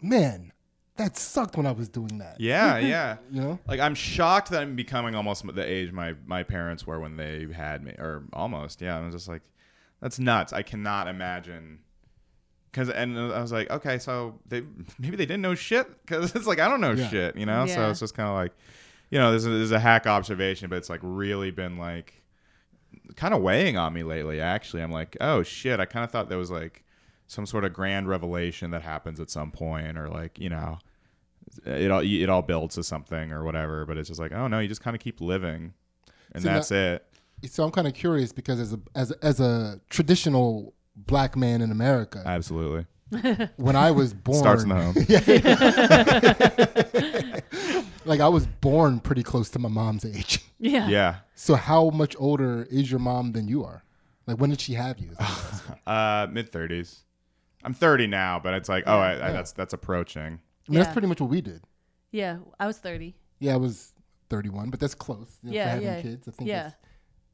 [0.00, 0.52] man,
[0.96, 2.40] that sucked when I was doing that.
[2.40, 3.16] Yeah, yeah.
[3.30, 3.58] You know?
[3.68, 7.46] Like I'm shocked that I'm becoming almost the age my my parents were when they
[7.54, 8.80] had me, or almost.
[8.80, 9.42] Yeah, I'm just like,
[10.00, 10.52] that's nuts.
[10.52, 11.80] I cannot imagine
[12.72, 14.62] Cause and I was like, okay, so they
[14.98, 17.08] maybe they didn't know shit because it's like I don't know Yeah.
[17.08, 17.64] shit, you know.
[17.66, 18.52] So it's just kind of like,
[19.10, 22.22] you know, this is, this is a hack observation, but it's like really been like
[23.16, 24.40] kind of weighing on me lately.
[24.40, 26.84] Actually, I'm like, oh shit, I kind of thought there was like
[27.26, 30.78] some sort of grand revelation that happens at some point, or like you know,
[31.64, 33.86] it all it all builds to something or whatever.
[33.86, 35.72] But it's just like, oh no, you just kind of keep living,
[36.32, 37.06] and So that's it.
[37.46, 41.70] So I'm kind of curious because as a as as a traditional black man in
[41.70, 42.86] America, Absolutely,
[43.56, 44.94] when I was born, starts in the home.
[48.04, 50.40] like I was born pretty close to my mom's age.
[50.58, 50.88] Yeah.
[50.88, 51.16] yeah.
[51.36, 53.84] So how much older is your mom than you are?
[54.26, 55.10] Like when did she have you?
[55.86, 57.04] Uh, mid thirties.
[57.64, 60.22] I'm 30 now, but it's like, oh, I, I, that's that's approaching.
[60.68, 61.62] I mean, that's pretty much what we did.
[62.10, 62.38] Yeah.
[62.60, 63.14] I was 30.
[63.38, 63.94] Yeah, I was
[64.28, 65.38] 31, but that's close.
[65.42, 66.70] You know, Yeah, for having yeah, kids, I think yeah.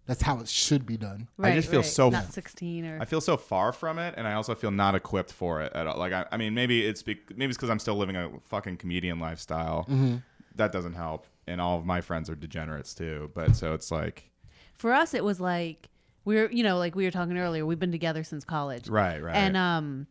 [0.07, 1.29] That's, that's how it should be done.
[1.37, 1.55] Right.
[1.55, 1.87] just feel right.
[1.87, 2.99] so- Not 16 or.
[3.01, 5.87] I feel so far from it, and I also feel not equipped for it at
[5.87, 5.99] all.
[5.99, 8.77] Like, I, I mean, maybe it's be, maybe it's because I'm still living a fucking
[8.79, 9.83] comedian lifestyle.
[9.85, 10.17] Mm-hmm.
[10.57, 13.31] That doesn't help, and all of my friends are degenerates too.
[13.35, 14.31] But so it's like,
[14.75, 15.89] For us, it was like,
[16.25, 18.89] we were, you know, like we were talking earlier, we've been together since college.
[18.89, 20.07] right, right, And, um,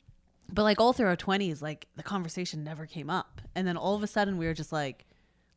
[0.51, 3.41] but like all through our 20s, like the conversation never came up.
[3.55, 5.05] And then all of a sudden we were just like,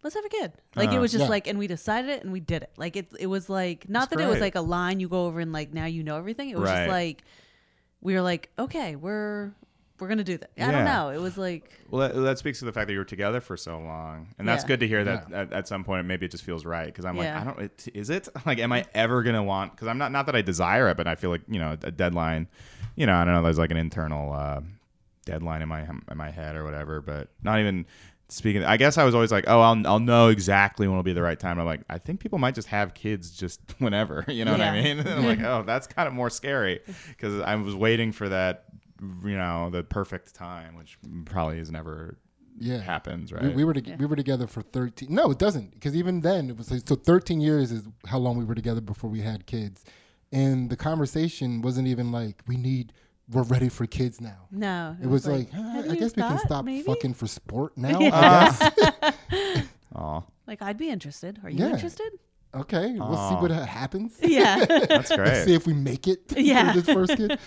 [0.06, 0.52] let's have a kid.
[0.74, 1.00] Like it Uh-huh.
[1.00, 1.28] was just Yeah.
[1.30, 2.70] like, and we decided it and we did it.
[2.76, 4.46] Like it, it was like, not That's that it was great.
[4.46, 6.50] like a line you go over and like now you know everything.
[6.50, 6.76] It was Right.
[6.84, 7.24] just like,
[8.00, 9.52] we were like, okay, we're,
[9.98, 10.50] we're going to do that.
[10.58, 10.70] I Yeah.
[10.72, 11.08] don't know.
[11.08, 13.56] It was like, Well, that, that speaks to the fact that you were together for
[13.56, 14.68] so long, and that's Yeah.
[14.68, 15.02] good to hear.
[15.04, 17.40] That at, at some point, maybe it just feels right because I'm like, Yeah.
[17.40, 17.58] I don't.
[17.58, 19.72] It, is it like, am I ever gonna want?
[19.72, 20.12] Because I'm not.
[20.12, 22.46] Not that I desire it, but I feel like you know a deadline.
[22.94, 23.42] You know, I don't know.
[23.42, 24.60] There's like an internal uh,
[25.24, 27.86] deadline in my in my head or whatever, but not even.
[28.28, 31.12] Speaking, I guess I was always like, oh, I'll I'll know exactly when will be
[31.12, 31.60] the right time.
[31.60, 34.82] I'm like, I think people might just have kids just whenever, you know what I
[34.82, 34.98] mean?
[35.06, 38.64] And I'm like, oh, that's kind of more scary because I was waiting for that,
[39.24, 42.18] you know, the perfect time, which probably is never
[42.58, 42.78] Yeah.
[42.80, 43.44] happens, right?
[43.44, 43.96] We, we were to, Yeah.
[43.96, 45.08] we were together for 13.
[45.14, 48.36] No, it doesn't because even then it was like, so 13 years is how long
[48.36, 49.84] we were together before we had kids.
[50.32, 52.92] And the conversation wasn't even like we need
[53.30, 54.46] we're ready for kids now.
[54.50, 54.96] no.
[55.02, 56.82] It was like, have "Huh, I you guess we can stop maybe?
[56.84, 57.98] fucking for sport now.
[57.98, 58.10] Yeah.
[58.12, 59.66] I guess.
[59.94, 61.40] Aw, Like I'd be interested.
[61.42, 61.70] Are you Yeah.
[61.72, 62.10] interested?
[62.54, 64.16] Okay, we'll see what happens.
[64.22, 64.64] Yeah.
[64.64, 65.26] that's great.
[65.28, 66.72] Let's see if we make it Yeah.
[66.72, 67.38] for this first kid.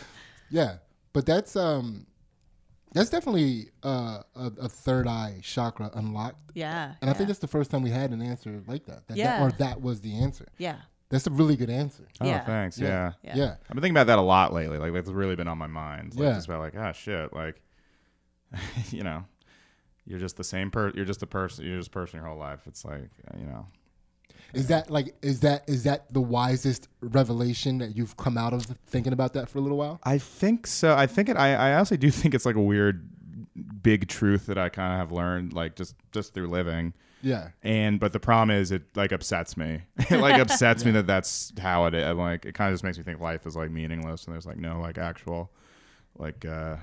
[0.52, 0.78] Yeah,
[1.14, 2.06] but that's um,
[2.94, 6.96] that's definitely uh, a, a third eye chakra unlocked, yeah.
[7.02, 9.08] and I think that's the first time we had an answer like that.
[9.08, 9.44] that, that Yeah.
[9.44, 10.48] or that was the answer.
[10.58, 10.78] yeah.
[11.10, 12.08] That's a really good answer.
[12.22, 12.46] Oh, Yeah.
[12.46, 12.80] thanks.
[12.80, 13.14] Yeah.
[13.24, 13.36] Yeah.
[13.36, 13.36] Yeah.
[13.44, 14.78] Yeah, I've been thinking about that a lot lately.
[14.78, 16.14] Like that's really been on my mind.
[16.16, 16.34] Like Yeah.
[16.34, 17.34] just about like, ah, shit.
[17.34, 17.62] Like,
[18.92, 19.26] you know,
[20.06, 20.96] you're just the same person.
[20.98, 21.66] You're just a person.
[21.66, 22.62] You're just a person your whole life.
[22.68, 23.66] It's like, uh, you know,
[24.54, 28.64] is that like is that is that the wisest revelation that you've come out of
[28.88, 30.00] thinking about that for a little while?
[30.04, 30.96] I think so.
[30.96, 31.38] I think it.
[31.38, 33.08] I, I honestly do think it's like a weird,
[33.84, 36.94] big truth that I kind of have learned, like just just through living.
[37.22, 39.82] Yeah, And but the problem is, it like upsets me.
[40.10, 42.06] it like upsets me that that's how it is.
[42.06, 44.46] I'm like it kind of just makes me think life is like meaningless, and there's
[44.46, 45.52] like no like actual,
[46.18, 46.78] like uh,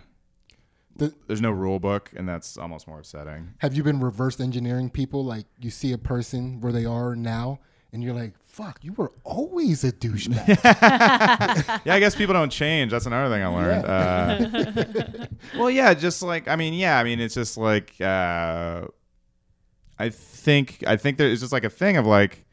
[0.97, 3.55] The- there's no rule book, and that's almost more upsetting.
[3.59, 5.25] have you been reverse engineering people?
[5.25, 7.61] Like you see a person where they are now,
[7.93, 10.49] and you're like, "Fuck, you were always a douchebag."
[11.85, 12.91] yeah, I guess people don't change.
[12.91, 13.85] That's another thing I learned.
[13.87, 15.27] Uh,
[15.59, 18.87] well, yeah, just like I mean, yeah, I mean, it's just like uh,
[19.99, 22.45] I think I think there is just like a thing of like,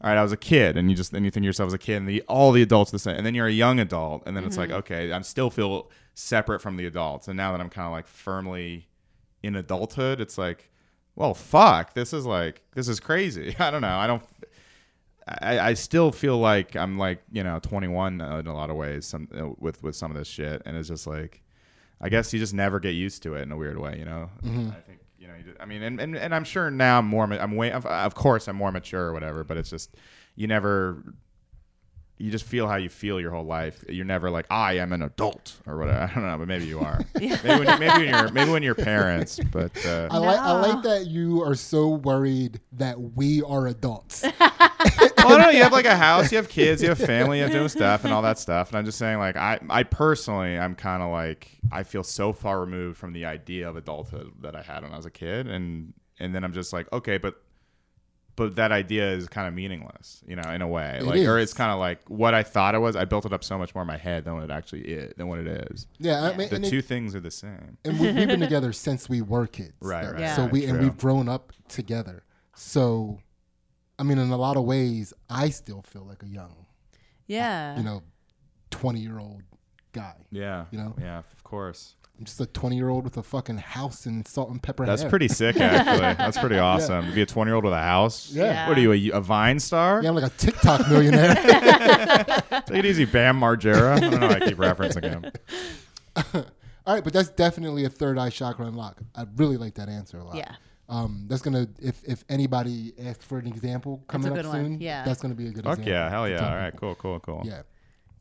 [0.00, 1.72] all right, I was a kid, and you just then you think of yourself as
[1.74, 3.80] a kid, and the all the adults are the same, and then you're a young
[3.80, 7.52] adult, and then it's like, okay, I'm still feel separate from the adults, and now
[7.52, 8.88] that I'm kind of like firmly
[9.42, 10.70] in adulthood, it's like,
[11.16, 13.54] well, fuck, this is like this is crazy.
[13.58, 13.96] I don't know.
[13.96, 14.22] I don't.
[15.26, 19.06] I, I still feel like I'm like you know 21 in a lot of ways
[19.06, 21.42] some uh, with with some of this shit and it's just like
[21.98, 24.28] I guess you just never get used to it in a weird way you know
[24.44, 27.06] I think you know you just, I mean and, and, and I'm sure now I'm
[27.06, 29.96] more I'm way of, of course I'm more mature or whatever but it's just
[30.36, 31.02] you never
[32.18, 35.02] you just feel how you feel your whole life you're never like I am an
[35.02, 38.32] adult or whatever I don't know but maybe you are maybe when, maybe when you're
[38.32, 42.60] maybe when you're parents but uh, I like I like that you are so worried
[42.72, 44.22] that we are adults.
[44.22, 47.52] well, no, you have like a house, you have kids, you have family, you have
[47.52, 48.68] doing stuff and all that stuff.
[48.68, 52.32] And I'm just saying, like, I, I personally, I'm kind of like, I feel so
[52.32, 55.46] far removed from the idea of adulthood that I had when I was a kid,
[55.46, 57.42] and and then I'm just like, okay, but
[58.36, 61.38] but that idea is kind of meaningless, you know, in a way, It like, or
[61.38, 62.96] it's kind of like what I thought it was.
[62.96, 65.12] I built it up so much more in my head than what it actually is,
[65.16, 65.86] than what it is.
[65.98, 67.78] Yeah, I mean, The and, it- two things are the same.
[67.84, 69.72] and we, we've been together since we were kids.
[69.80, 70.36] Right, right, Yeah.
[70.36, 72.24] So right, we and we've grown up together.
[72.56, 73.18] So,
[73.98, 76.66] I mean, in a lot of ways, I still feel like a young,
[77.26, 77.76] Yeah.
[77.76, 78.02] you know,
[78.70, 79.42] twenty year old
[79.92, 80.14] guy.
[80.32, 80.96] Yeah, You know?
[81.00, 81.94] yeah, of course.
[82.18, 84.86] I'm just a 20 year old with a fucking house and salt and pepper.
[84.86, 85.10] That's hair.
[85.10, 85.98] pretty sick, actually.
[85.98, 87.08] That's pretty awesome.
[87.08, 88.30] To be a 20 year old with a house.
[88.30, 88.68] Yeah.
[88.68, 90.00] What are you, a, a Vine star?
[90.02, 91.34] Yeah, I'm like a TikTok millionaire.
[92.66, 93.96] Take it easy, Bam Margera.
[93.96, 94.28] I don't know.
[94.28, 95.24] I keep referencing him.
[96.86, 99.00] All right, but that's definitely a third eye chakra unlock.
[99.16, 100.36] I really like that answer a lot.
[100.36, 100.54] Yeah.
[100.88, 104.80] Um, that's gonna if if anybody asks for an example coming up good one, soon,
[104.82, 105.02] yeah.
[105.02, 105.92] that's gonna be a good Fuck example.
[105.92, 106.10] yeah.
[106.10, 106.46] Hell yeah.
[106.46, 106.76] All right.
[106.76, 107.42] Cool, cool, cool.
[107.44, 107.62] Yeah.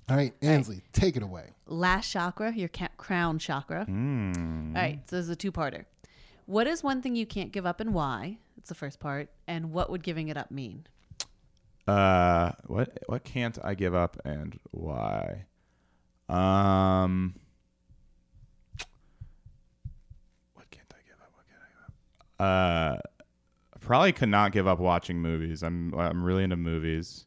[0.10, 1.52] All right, Ansley, take it away.
[1.66, 3.86] Last chakra, your ca- crown chakra.
[3.90, 4.76] Mm.
[4.76, 5.86] All right, so this is a two-parter.
[6.46, 8.38] What is one thing you can't give up and why?
[8.58, 9.30] It's the first part.
[9.48, 10.86] And what would giving it up mean?
[11.88, 15.46] Uh, what what can't I give up and why?
[16.30, 17.36] Um,
[20.54, 21.32] what can't I give up?
[21.34, 23.04] What can't I give up?
[23.76, 25.62] Uh, probably could not give up watching movies.
[25.64, 27.26] I'm I'm really into movies.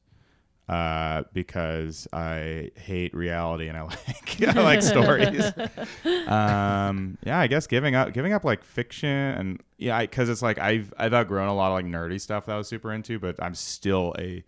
[0.68, 5.44] Uh, because I hate reality and I like I like stories.
[6.26, 10.58] um, yeah, I guess giving up giving up like fiction and yeah, because it's like
[10.58, 13.40] I've I've outgrown a lot of like nerdy stuff that I was super into, but
[13.40, 14.42] I'm still a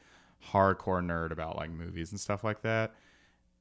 [0.44, 2.94] hardcore nerd about like movies and stuff like that.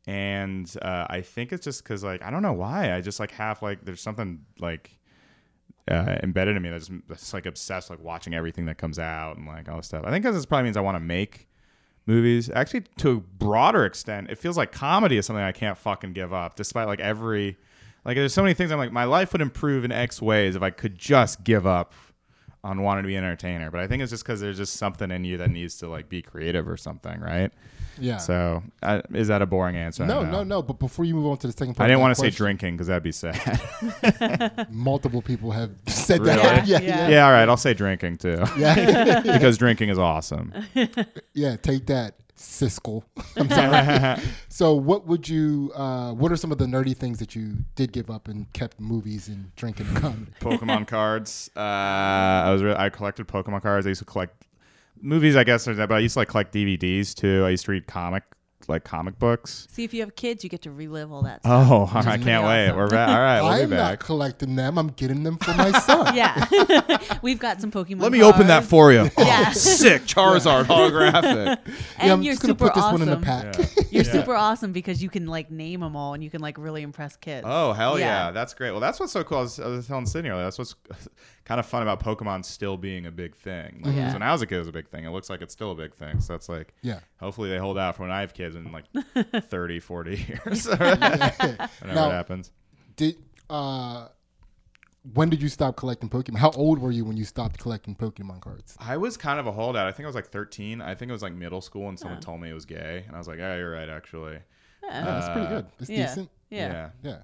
[0.08, 3.32] And uh, I think it's just because like I don't know why I just like
[3.32, 4.98] have like there's something like
[5.92, 9.46] uh, embedded in me that's, that's like obsessed like watching everything that comes out and
[9.46, 10.04] like all this stuff.
[10.06, 11.48] I think because this probably means I want to make
[12.08, 12.50] movies.
[12.50, 16.34] Actually, to a broader extent, it feels like comedy is something I can't fucking give
[16.34, 17.58] up, despite like every
[18.06, 20.62] like there's so many things I'm like my life would improve in X ways if
[20.64, 21.94] I could just give up
[22.68, 23.72] on wanting to be an entertainer.
[23.72, 26.10] But I think it's just because there's just something in you that needs to like
[26.10, 27.52] be creative or something, right?
[28.00, 28.18] Yeah.
[28.18, 30.06] So uh, is that a boring answer?
[30.06, 30.62] No, no, no.
[30.62, 32.76] But before you move on to the second part, I didn't want to say drinking
[32.76, 34.68] because that'd be sad.
[34.70, 36.36] Multiple people have said Really?
[36.38, 36.68] that.
[36.68, 36.88] Yeah, Yeah.
[36.90, 39.22] yeah, yeah, all right, I'll say drinking too yeah.
[39.22, 40.54] because drinking is awesome.
[41.34, 43.04] Yeah, take that, Siskel.
[43.36, 44.22] I'm sorry.
[44.50, 45.72] so, what would you?
[45.76, 48.80] Uh, what are some of the nerdy things that you did give up and kept
[48.80, 50.32] movies and drinking comedy?
[50.40, 51.50] Pokemon cards.
[51.56, 53.86] Uh, I was re- I collected Pokemon cards.
[53.86, 54.46] I used to collect
[55.02, 57.44] movies, I guess, but I used to like collect DVDs too.
[57.46, 58.24] I used to read comic
[58.68, 59.68] like comic books.
[59.72, 62.06] See, if you have kids, you get to relive all that oh, stuff.
[62.06, 62.66] Oh, I can't wait.
[62.66, 62.78] awesome.
[62.78, 63.10] We're back.
[63.10, 64.78] All right, we'll I'm be not collecting them.
[64.78, 65.98] I'm getting them for my son.
[66.16, 66.98] Yeah.
[67.22, 69.10] We've got some Pokemon Let me open that for you.
[69.18, 69.52] Oh, Yeah.
[69.52, 71.60] sick Charizard holographic.
[71.66, 73.02] And Yeah, I'm you're just gonna super put this awesome.
[73.02, 73.56] one in the pack.
[73.92, 74.12] You're Yeah.
[74.12, 77.16] super awesome because you can like name them all and you can like really impress
[77.16, 77.46] kids.
[77.48, 78.28] Oh hell yeah.
[78.28, 78.32] Yeah.
[78.32, 78.72] that's great.
[78.72, 79.40] Well, that's what's so cool.
[79.40, 80.46] I was, I was telling Sydney earlier.
[80.46, 80.76] That's what's
[81.48, 83.76] kind of fun about Pokemon still being a big thing.
[83.76, 84.12] Like, 'cause Yeah.
[84.12, 85.06] When I was a kid, it was a big thing.
[85.06, 86.20] It looks like it's still a big thing.
[86.20, 87.00] So that's like, Yeah.
[87.22, 88.84] hopefully they hold out for when I have kids in like
[89.50, 90.68] 30, 40 years.
[90.68, 92.52] Whenever Now- it happens.
[92.98, 93.16] Did
[93.50, 94.10] uh,
[95.14, 96.38] when did you stop collecting Pokemon?
[96.38, 98.76] How old were you when you stopped collecting Pokemon cards?
[98.80, 99.88] I was kind of a holdout.
[99.88, 100.82] I think I was like 13.
[100.82, 103.16] I think it was like middle school, and someone told me it was gay, and
[103.16, 104.40] I was like, "Yeah, you're right, actually."
[104.84, 105.66] Yeah, that's pretty Uh, good.
[105.80, 106.08] It's yeah.
[106.08, 106.30] decent.
[106.50, 106.90] Yeah.
[107.04, 107.18] Yeah.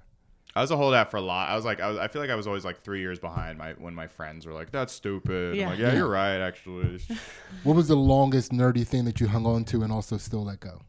[0.56, 1.50] I was a holdout for a lot.
[1.50, 3.58] I was like, I, was, I feel like I was always like three years behind
[3.58, 5.64] my when my friends were like, "That's stupid." Yeah.
[5.64, 7.02] I'm like, "Yeah, you're right, actually."
[7.64, 10.60] What was the longest nerdy thing that you hung on to and also still let
[10.60, 10.82] go?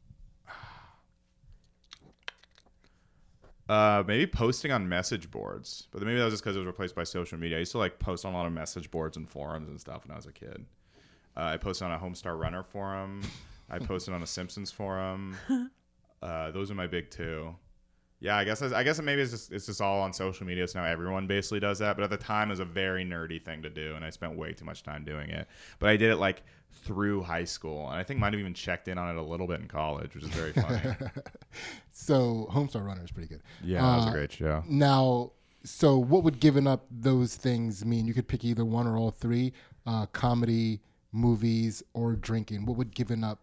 [3.68, 6.94] Uh, maybe posting on message boards, but maybe that was just because it was replaced
[6.94, 7.56] by social media.
[7.56, 10.04] I used to like post on a lot of message boards and forums and stuff
[10.04, 10.66] when I was a kid.
[11.36, 13.22] Uh, I posted on a Homestar Runner forum.
[13.70, 15.36] I posted on a Simpsons forum.
[16.22, 17.54] Uh, those are my big two.
[18.24, 20.66] Yeah, I guess I guess maybe it's just it's just all on social media.
[20.66, 21.94] So now everyone basically does that.
[21.94, 24.34] But at the time, it was a very nerdy thing to do, and I spent
[24.36, 25.46] way too much time doing it.
[25.78, 28.88] But I did it like through high school, and I think might have even checked
[28.88, 30.80] in on it a little bit in college, which is very funny.
[31.92, 33.42] So Homestar Runner is pretty good.
[33.62, 34.64] yeah, that was a Uh, great show.
[34.68, 38.06] Now, so what would giving up those things mean?
[38.06, 39.52] You could pick either one or all three:
[39.86, 40.80] uh, comedy,
[41.12, 42.66] movies, or drinking.
[42.66, 43.40] What would giving up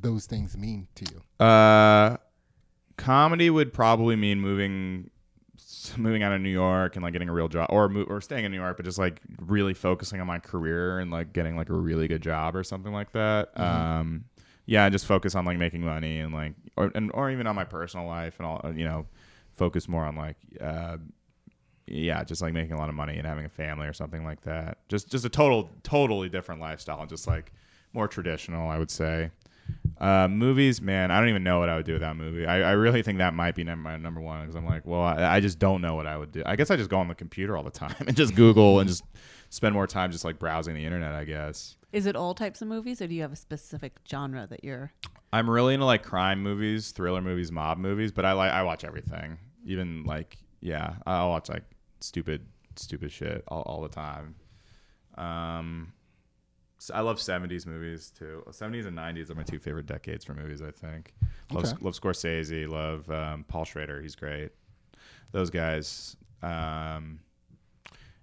[0.00, 1.44] those things mean to you?
[1.44, 2.16] Uh,
[3.00, 5.10] comedy would probably mean moving,
[5.96, 8.44] moving out of New York and like getting a real job, or mo- or staying
[8.44, 11.70] in New York, but just like really focusing on my career and like getting like
[11.70, 13.58] a really good job or something like that.
[13.58, 14.24] Um,
[14.66, 17.64] yeah, just focus on like making money and like, or and or even on my
[17.64, 18.60] personal life and all.
[18.74, 19.06] You know,
[19.56, 20.98] focus more on like, uh,
[21.86, 24.42] yeah, just like making a lot of money and having a family or something like
[24.42, 24.78] that.
[24.88, 27.52] Just just a total totally different lifestyle and just like
[27.92, 29.30] more traditional, I would say.
[30.00, 32.46] Uh, movies, man, I don't even know what I would do with that movie.
[32.46, 35.02] I, I really think that might be number, my number one because I'm like, well,
[35.02, 36.42] I, I just don't know what I would do.
[36.46, 38.88] I guess I just go on the computer all the time and just Google and
[38.88, 39.04] just
[39.50, 41.12] spend more time just like browsing the internet.
[41.12, 44.46] I guess Is it all types of movies or do you have a specific genre
[44.46, 44.90] that you're
[45.34, 48.84] I'm really into like crime movies, thriller movies, mob movies, but I like I watch
[48.84, 49.38] everything.
[49.66, 51.64] Even like yeah, I'll watch like
[52.00, 52.46] stupid
[52.76, 54.34] stupid shit all, all the time.
[55.18, 55.92] Um,
[56.94, 58.42] I love 70s movies too.
[58.48, 60.62] 70s and 90s are my two favorite decades for movies.
[60.62, 61.12] I think.
[61.52, 61.76] Love, Okay.
[61.80, 62.68] love Scorsese.
[62.68, 64.00] Love um, Paul Schrader.
[64.00, 64.50] He's great.
[65.32, 66.16] those guys.
[66.42, 67.20] Um,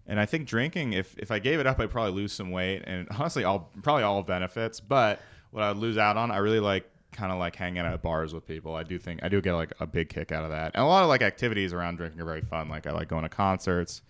[0.08, 2.84] and I think drinking, if if I gave it up, I'd probably lose some weight,
[2.88, 4.80] and honestly, all probably all benefits.
[4.80, 8.02] But what I'd lose out on, I really like kind of like hanging out at
[8.02, 8.76] bars with people.
[8.76, 10.88] I do think I do get like a big kick out of that, and a
[10.88, 12.70] lot of like activities around drinking are very fun.
[12.70, 14.02] Like I like going to concerts.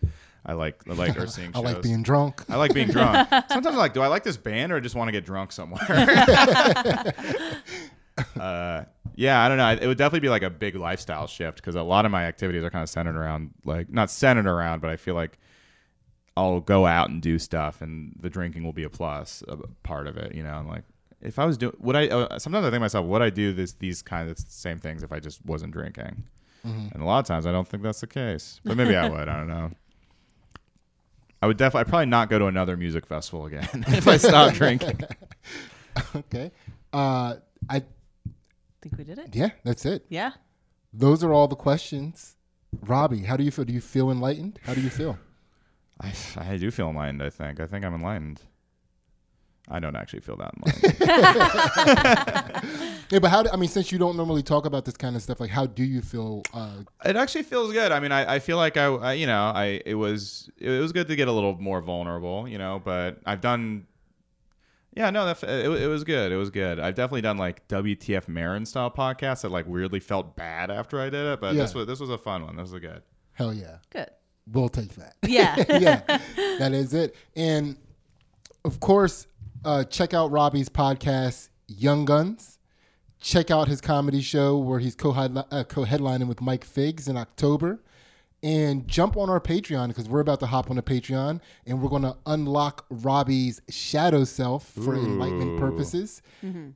[0.48, 1.64] I like I like or seeing I shows.
[1.66, 2.44] like being drunk.
[2.50, 3.28] I like being drunk.
[3.50, 5.52] Sometimes I'm like, do I like this band or I just want to get drunk
[5.52, 5.84] somewhere?
[8.40, 8.86] uh,
[9.16, 9.70] yeah, I don't know.
[9.70, 12.64] It would definitely be like a big lifestyle shift because a lot of my activities
[12.64, 15.38] are kind of centered around like not centered around, but I feel like
[16.38, 20.08] I'll go out and do stuff, and the drinking will be a plus, a part
[20.08, 20.36] of it.
[20.36, 20.84] You know, I'm like,
[21.20, 22.08] if I was doing, would I?
[22.08, 25.04] Uh, sometimes I think to myself, would I do this these kind of same things
[25.04, 26.24] if I just wasn't drinking?
[26.64, 29.30] And a lot of times I don't think that's the case, but maybe I would.
[29.30, 29.72] I don't know.
[31.42, 34.56] I would definitely, I'd probably not go to another music festival again if I stopped
[34.62, 35.00] drinking.
[36.16, 36.52] Okay.
[36.92, 37.36] Uh,
[37.70, 37.84] I
[38.82, 39.36] think we did it.
[39.36, 40.06] yeah, that's it.
[40.10, 40.32] Yeah.
[40.94, 42.36] Those are all the questions.
[42.82, 43.66] Robbie, how do you feel?
[43.66, 44.60] Do you feel enlightened?
[44.64, 45.18] How do you feel?
[46.02, 47.24] I, I do feel enlightened.
[47.24, 47.60] I think.
[47.60, 48.42] I think I'm enlightened.
[49.70, 50.88] I don't actually feel that enlightened.
[53.10, 53.44] Yeah, but how?
[53.44, 55.66] Do, I mean, since you don't normally talk about this kind of stuff, like, how
[55.66, 56.42] do you feel?
[56.54, 57.94] Uh, it actually feels good.
[57.94, 60.92] I mean, I, I feel like I, I, you know, I it was it was
[60.92, 62.82] good to get a little more vulnerable, you know.
[62.84, 63.88] But I've done,
[64.94, 66.34] yeah, no, that it, it was good.
[66.34, 66.82] It was good.
[66.82, 71.06] I've definitely done like WTF Maron style podcasts that like weirdly felt bad after I
[71.10, 71.40] did it.
[71.40, 72.58] But this was this was a fun one.
[72.58, 73.04] This was good.
[73.32, 74.10] hell yeah, Good.
[74.52, 75.16] we'll take that.
[75.26, 75.56] Yeah.
[75.80, 76.02] yeah,
[76.60, 77.16] that is it.
[77.38, 77.78] And
[78.66, 79.28] of course,
[79.68, 82.58] uh, check out Robbie's podcast, Young Guns.
[83.20, 87.82] Check out his comedy show where he's co-headli- uh, co-headlining with Mike Figs in October.
[88.44, 91.90] And jump on our Patreon because we're about to hop on a Patreon and we're
[91.90, 96.22] going to unlock Robbie's shadow self for enlightenment purposes.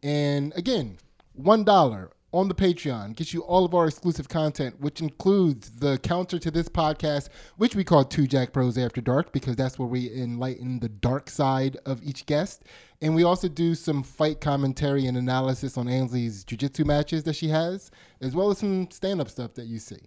[0.03, 0.97] And again,
[1.39, 6.39] $1 on the Patreon gets you all of our exclusive content, which includes the counter
[6.39, 10.11] to this podcast, which we call Two Jack Bros After Dark, because that's where we
[10.13, 12.63] enlighten the dark side of each guest.
[13.01, 17.49] And we also do some fight commentary and analysis on Ansley's jiu-jitsu matches that she
[17.49, 19.99] has, as well as some stand-up stuff that you see.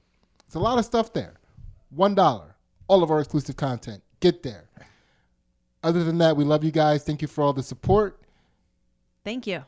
[0.46, 1.34] It's a lot of stuff there.
[1.90, 2.54] One dollar.
[2.86, 4.02] All of our exclusive content.
[4.20, 4.68] Get there.
[5.82, 7.02] Other than that, we love you guys.
[7.02, 8.20] Thank you for all the support.
[9.24, 9.64] Thank you.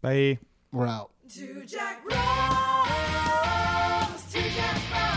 [0.00, 0.38] Bye.
[0.72, 1.11] We're out.
[1.28, 2.16] Two Jack Bros,
[4.32, 5.11] Two Jack Bros.